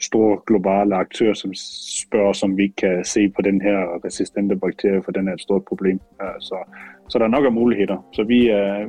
store 0.00 0.38
globale 0.46 0.96
aktører, 0.96 1.34
som 1.34 1.52
spør 1.54 2.32
om 2.44 2.56
vi 2.56 2.68
kan 2.76 3.04
se 3.04 3.28
på 3.28 3.42
den 3.42 3.60
her 3.60 4.00
resistente 4.04 4.56
bakterien, 4.56 5.02
for 5.04 5.12
den 5.12 5.28
er 5.28 5.32
et 5.32 5.40
stort 5.40 5.64
problem. 5.68 6.00
Så, 6.40 6.56
så 7.08 7.18
det 7.18 7.24
er 7.24 7.34
nok 7.34 7.46
av 7.46 7.52
muligheter. 7.52 7.98
Så 8.12 8.24
vi, 8.24 8.40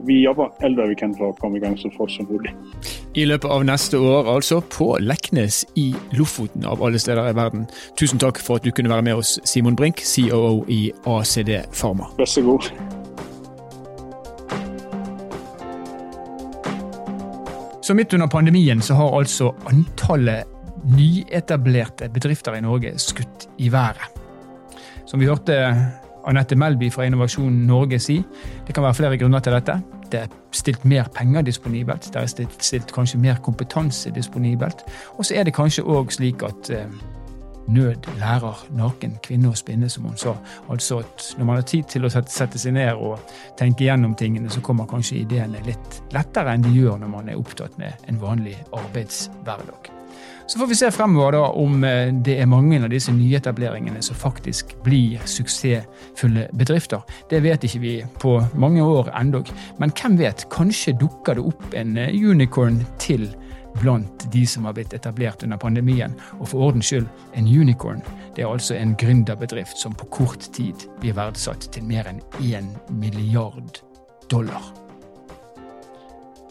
vi 0.08 0.22
jobber 0.24 0.54
alt 0.64 0.80
hva 0.80 0.88
vi 0.88 0.96
kan 0.96 1.16
for 1.18 1.32
å 1.32 1.38
komme 1.42 1.60
i 1.60 1.64
gang 1.64 1.78
så 1.80 1.92
fort 1.98 2.12
som 2.12 2.30
mulig. 2.32 2.54
I 3.16 3.26
løpet 3.28 3.52
av 3.52 3.66
neste 3.68 4.00
år, 4.00 4.30
altså 4.36 4.62
på 4.72 4.94
Leknes 5.04 5.66
i 5.76 5.90
Lofoten, 6.16 6.66
av 6.66 6.84
alle 6.84 7.00
steder 7.00 7.28
i 7.28 7.36
verden. 7.36 7.68
Tusen 8.00 8.20
takk 8.20 8.40
for 8.40 8.62
at 8.62 8.64
du 8.64 8.72
kunne 8.72 8.94
være 8.94 9.10
med 9.10 9.20
oss, 9.20 9.36
Simon 9.44 9.76
Brink, 9.76 10.00
COO 10.00 10.64
i 10.72 10.86
ACD 11.06 11.58
Pharma. 11.76 12.08
Vær 12.18 12.32
så 12.32 12.46
god. 12.48 12.72
Så 17.82 17.94
midt 17.98 18.14
under 18.14 18.28
pandemien 18.28 18.82
så 18.82 18.94
har 18.94 19.20
altså 19.20 19.52
antallet 19.68 20.48
nyetablerte 20.96 22.10
bedrifter 22.14 22.58
i 22.58 22.64
Norge 22.64 22.96
skutt 23.02 23.48
i 23.62 23.72
været. 23.72 24.20
Som 25.06 25.20
vi 25.20 25.28
hørte 25.28 25.58
Anette 26.26 26.56
Melby 26.56 26.92
fra 26.92 27.06
Innovasjon 27.06 27.64
Norge 27.68 28.00
si, 28.00 28.20
det 28.68 28.76
kan 28.76 28.86
være 28.86 29.00
flere 29.00 29.18
grunner 29.18 29.40
til 29.40 29.56
dette. 29.58 29.78
Det 30.12 30.20
er 30.20 30.36
stilt 30.52 30.84
mer 30.86 31.08
penger 31.16 31.42
disponibelt, 31.48 32.10
det 32.14 32.22
er 32.22 32.28
stilt, 32.30 32.58
stilt 32.64 32.92
kanskje 32.94 33.20
mer 33.20 33.40
kompetanse 33.44 34.12
disponibelt. 34.16 34.84
Og 35.18 35.26
så 35.26 35.40
er 35.40 35.48
det 35.48 35.56
kanskje 35.56 35.88
òg 35.88 36.12
slik 36.12 36.44
at 36.44 36.70
eh, 36.76 37.00
nød 37.72 38.10
lærer 38.20 38.66
naken 38.76 39.16
kvinne 39.24 39.52
å 39.52 39.58
spinne, 39.58 39.90
som 39.90 40.10
hun 40.10 40.20
sa. 40.20 40.36
Altså 40.70 41.00
at 41.06 41.32
når 41.38 41.48
man 41.48 41.62
har 41.62 41.70
tid 41.72 41.88
til 41.92 42.06
å 42.06 42.12
sette 42.12 42.60
seg 42.60 42.76
ned 42.76 43.00
og 43.00 43.32
tenke 43.60 43.88
gjennom 43.88 44.16
tingene, 44.20 44.52
så 44.52 44.64
kommer 44.66 44.90
kanskje 44.90 45.22
ideene 45.24 45.64
litt 45.68 46.02
lettere 46.16 46.56
enn 46.56 46.68
de 46.68 46.76
gjør 46.76 47.02
når 47.02 47.16
man 47.16 47.32
er 47.32 47.40
opptatt 47.40 47.80
med 47.82 48.12
en 48.12 48.22
vanlig 48.22 48.58
arbeidshverdag. 48.76 50.01
Så 50.48 50.60
får 50.60 50.68
vi 50.68 50.76
se 50.76 50.92
fremover 50.92 51.38
da 51.38 51.44
om 51.62 51.84
eh, 51.88 52.10
det 52.14 52.38
er 52.42 52.50
mange 52.50 52.82
av 52.84 52.90
disse 52.92 53.14
nyetableringene 53.16 54.02
som 54.04 54.18
faktisk 54.20 54.76
blir 54.86 55.22
suksessfulle 55.26 56.48
bedrifter. 56.58 57.06
Det 57.30 57.40
vet 57.44 57.64
ikke 57.68 57.84
vi 57.84 57.94
på 58.20 58.36
mange 58.60 58.84
år 58.84 59.14
endog. 59.20 59.52
Men 59.80 59.94
hvem 59.96 60.18
vet, 60.20 60.48
kanskje 60.52 60.98
dukker 61.00 61.40
det 61.40 61.48
opp 61.54 61.78
en 61.78 61.98
eh, 61.98 62.12
unicorn 62.12 62.82
til 63.00 63.30
blant 63.80 64.26
de 64.34 64.44
som 64.48 64.66
har 64.68 64.76
blitt 64.76 64.94
etablert 64.94 65.44
under 65.44 65.58
pandemien. 65.58 66.16
Og 66.40 66.50
for 66.52 66.68
ordens 66.68 66.92
skyld, 66.92 67.08
en 67.40 67.48
unicorn 67.48 68.04
det 68.36 68.44
er 68.44 68.52
altså 68.52 68.76
en 68.76 68.96
gründerbedrift 69.00 69.80
som 69.80 69.96
på 69.96 70.08
kort 70.12 70.52
tid 70.56 70.88
blir 71.02 71.16
verdsatt 71.18 71.72
til 71.72 71.88
mer 71.88 72.12
enn 72.12 72.22
én 72.44 72.72
milliard 72.90 73.82
dollar. 74.32 74.91